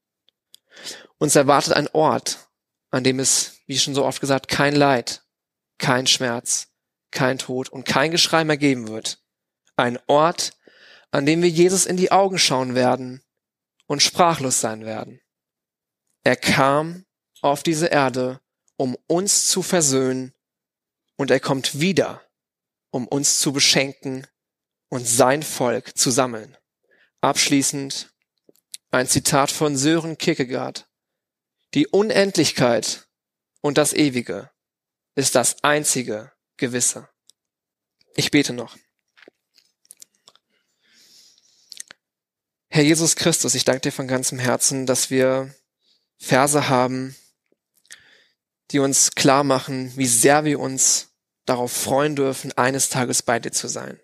Uns 1.18 1.37
erwartet 1.37 1.74
ein 1.74 1.88
Ort, 1.88 2.48
an 2.90 3.05
dem 3.05 3.18
es, 3.18 3.59
wie 3.66 3.79
schon 3.79 3.94
so 3.94 4.05
oft 4.05 4.20
gesagt, 4.20 4.48
kein 4.48 4.74
Leid, 4.74 5.24
kein 5.79 6.07
Schmerz, 6.07 6.68
kein 7.11 7.38
Tod 7.38 7.68
und 7.68 7.85
kein 7.85 8.11
Geschrei 8.11 8.44
mehr 8.44 8.57
geben 8.57 8.88
wird. 8.88 9.22
Ein 9.76 9.98
Ort, 10.07 10.53
an 11.11 11.26
dem 11.26 11.42
wir 11.42 11.48
Jesus 11.48 11.87
in 11.87 11.96
die 11.96 12.12
Augen 12.12 12.38
schauen 12.38 12.74
werden 12.74 13.22
und 13.87 14.03
sprachlos 14.03 14.61
sein 14.61 14.85
werden. 14.85 15.20
Er 16.22 16.37
kam 16.37 17.05
auf 17.40 17.62
diese 17.62 17.87
Erde, 17.87 18.40
um 18.76 18.96
uns 19.07 19.48
zu 19.48 19.62
versöhnen, 19.62 20.35
und 21.16 21.31
er 21.31 21.40
kommt 21.40 21.81
wieder, 21.81 22.22
um 22.90 23.07
uns 23.07 23.40
zu 23.40 23.53
beschenken 23.53 24.26
und 24.90 25.07
sein 25.07 25.42
Volk 25.42 25.96
zu 25.96 26.11
sammeln. 26.11 26.59
Abschließend 27.22 28.12
ein 28.90 29.07
Zitat 29.07 29.50
von 29.50 29.76
Sören 29.76 30.18
Kierkegaard. 30.18 30.88
Die 31.72 31.87
Unendlichkeit 31.87 33.09
und 33.62 33.79
das 33.79 33.94
Ewige 33.94 34.50
ist 35.14 35.35
das 35.35 35.62
einzige 35.62 36.33
Gewisse. 36.57 37.09
Ich 38.14 38.31
bete 38.31 38.53
noch. 38.53 38.76
Herr 42.68 42.83
Jesus 42.83 43.16
Christus, 43.16 43.55
ich 43.55 43.64
danke 43.64 43.83
dir 43.83 43.92
von 43.92 44.09
ganzem 44.09 44.38
Herzen, 44.38 44.87
dass 44.87 45.11
wir 45.11 45.55
Verse 46.18 46.68
haben, 46.68 47.16
die 48.70 48.79
uns 48.79 49.12
klar 49.12 49.42
machen, 49.42 49.92
wie 49.96 50.07
sehr 50.07 50.44
wir 50.44 50.61
uns 50.61 51.09
darauf 51.46 51.72
freuen 51.72 52.14
dürfen, 52.14 52.53
eines 52.53 52.88
Tages 52.88 53.22
bei 53.22 53.40
dir 53.40 53.50
zu 53.50 53.66
sein, 53.66 54.00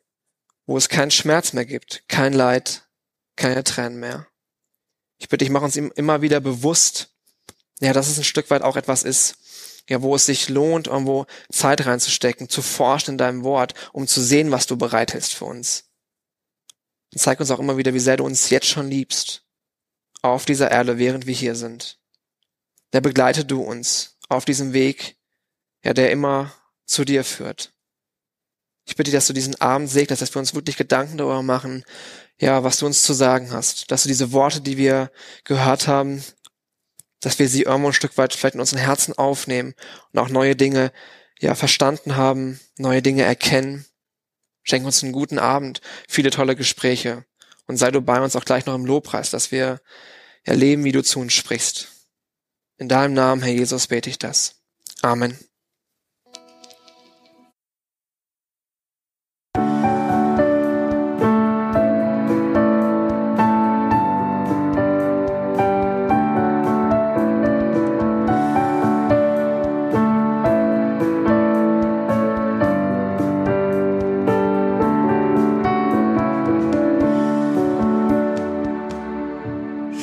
wo 0.66 0.76
es 0.76 0.88
keinen 0.88 1.10
Schmerz 1.10 1.52
mehr 1.52 1.64
gibt, 1.64 2.02
kein 2.08 2.32
Leid, 2.32 2.88
keine 3.36 3.64
Tränen 3.64 3.98
mehr. 3.98 4.26
Ich 5.18 5.28
bitte 5.28 5.44
dich, 5.44 5.50
mach 5.50 5.62
uns 5.62 5.76
immer 5.76 6.22
wieder 6.22 6.40
bewusst, 6.40 7.14
ja, 7.80 7.92
dass 7.92 8.08
es 8.08 8.18
ein 8.18 8.24
Stück 8.24 8.50
weit 8.50 8.62
auch 8.62 8.76
etwas 8.76 9.02
ist, 9.02 9.36
ja, 9.88 10.02
wo 10.02 10.14
es 10.14 10.26
sich 10.26 10.48
lohnt, 10.48 10.88
irgendwo 10.88 11.26
Zeit 11.50 11.86
reinzustecken, 11.86 12.48
zu 12.48 12.62
forschen 12.62 13.12
in 13.12 13.18
deinem 13.18 13.44
Wort, 13.44 13.74
um 13.92 14.06
zu 14.06 14.20
sehen, 14.20 14.50
was 14.50 14.66
du 14.66 14.76
bereithältst 14.76 15.34
für 15.34 15.44
uns. 15.44 15.84
Und 17.12 17.20
zeig 17.20 17.38
uns 17.40 17.50
auch 17.50 17.60
immer 17.60 17.76
wieder, 17.76 17.94
wie 17.94 18.00
sehr 18.00 18.16
du 18.16 18.24
uns 18.24 18.50
jetzt 18.50 18.66
schon 18.66 18.88
liebst, 18.88 19.44
auf 20.22 20.44
dieser 20.44 20.70
Erde, 20.70 20.98
während 20.98 21.26
wir 21.26 21.34
hier 21.34 21.54
sind. 21.54 22.00
Der 22.92 23.00
begleite 23.00 23.44
du 23.44 23.62
uns 23.62 24.18
auf 24.28 24.44
diesem 24.44 24.72
Weg, 24.72 25.16
ja, 25.84 25.94
der 25.94 26.10
immer 26.10 26.52
zu 26.84 27.04
dir 27.04 27.22
führt. 27.24 27.75
Ich 28.86 28.94
bitte, 28.96 29.10
dass 29.10 29.26
du 29.26 29.32
diesen 29.32 29.60
Abend 29.60 29.90
segnest, 29.90 30.22
dass 30.22 30.34
wir 30.34 30.38
uns 30.38 30.54
wirklich 30.54 30.76
Gedanken 30.76 31.18
darüber 31.18 31.42
machen, 31.42 31.84
ja, 32.40 32.62
was 32.62 32.78
du 32.78 32.86
uns 32.86 33.02
zu 33.02 33.12
sagen 33.12 33.50
hast, 33.50 33.90
dass 33.90 34.04
du 34.04 34.08
diese 34.08 34.32
Worte, 34.32 34.60
die 34.60 34.76
wir 34.76 35.10
gehört 35.44 35.88
haben, 35.88 36.22
dass 37.20 37.38
wir 37.38 37.48
sie 37.48 37.62
irgendwo 37.62 37.88
ein 37.88 37.94
Stück 37.94 38.16
weit 38.16 38.32
vielleicht 38.32 38.54
in 38.54 38.60
unseren 38.60 38.78
Herzen 38.78 39.18
aufnehmen 39.18 39.74
und 40.12 40.20
auch 40.20 40.28
neue 40.28 40.54
Dinge, 40.54 40.92
ja, 41.40 41.54
verstanden 41.54 42.16
haben, 42.16 42.60
neue 42.78 43.02
Dinge 43.02 43.22
erkennen. 43.22 43.84
Schenk 44.62 44.86
uns 44.86 45.02
einen 45.02 45.12
guten 45.12 45.38
Abend, 45.38 45.80
viele 46.08 46.30
tolle 46.30 46.56
Gespräche 46.56 47.24
und 47.66 47.76
sei 47.78 47.90
du 47.90 48.00
bei 48.00 48.20
uns 48.20 48.36
auch 48.36 48.44
gleich 48.44 48.66
noch 48.66 48.74
im 48.74 48.86
Lobpreis, 48.86 49.30
dass 49.30 49.50
wir 49.50 49.80
erleben, 50.44 50.84
wie 50.84 50.92
du 50.92 51.02
zu 51.02 51.18
uns 51.18 51.32
sprichst. 51.32 51.88
In 52.78 52.88
deinem 52.88 53.14
Namen, 53.14 53.42
Herr 53.42 53.52
Jesus, 53.52 53.88
bete 53.88 54.10
ich 54.10 54.18
das. 54.18 54.56
Amen. 55.02 55.45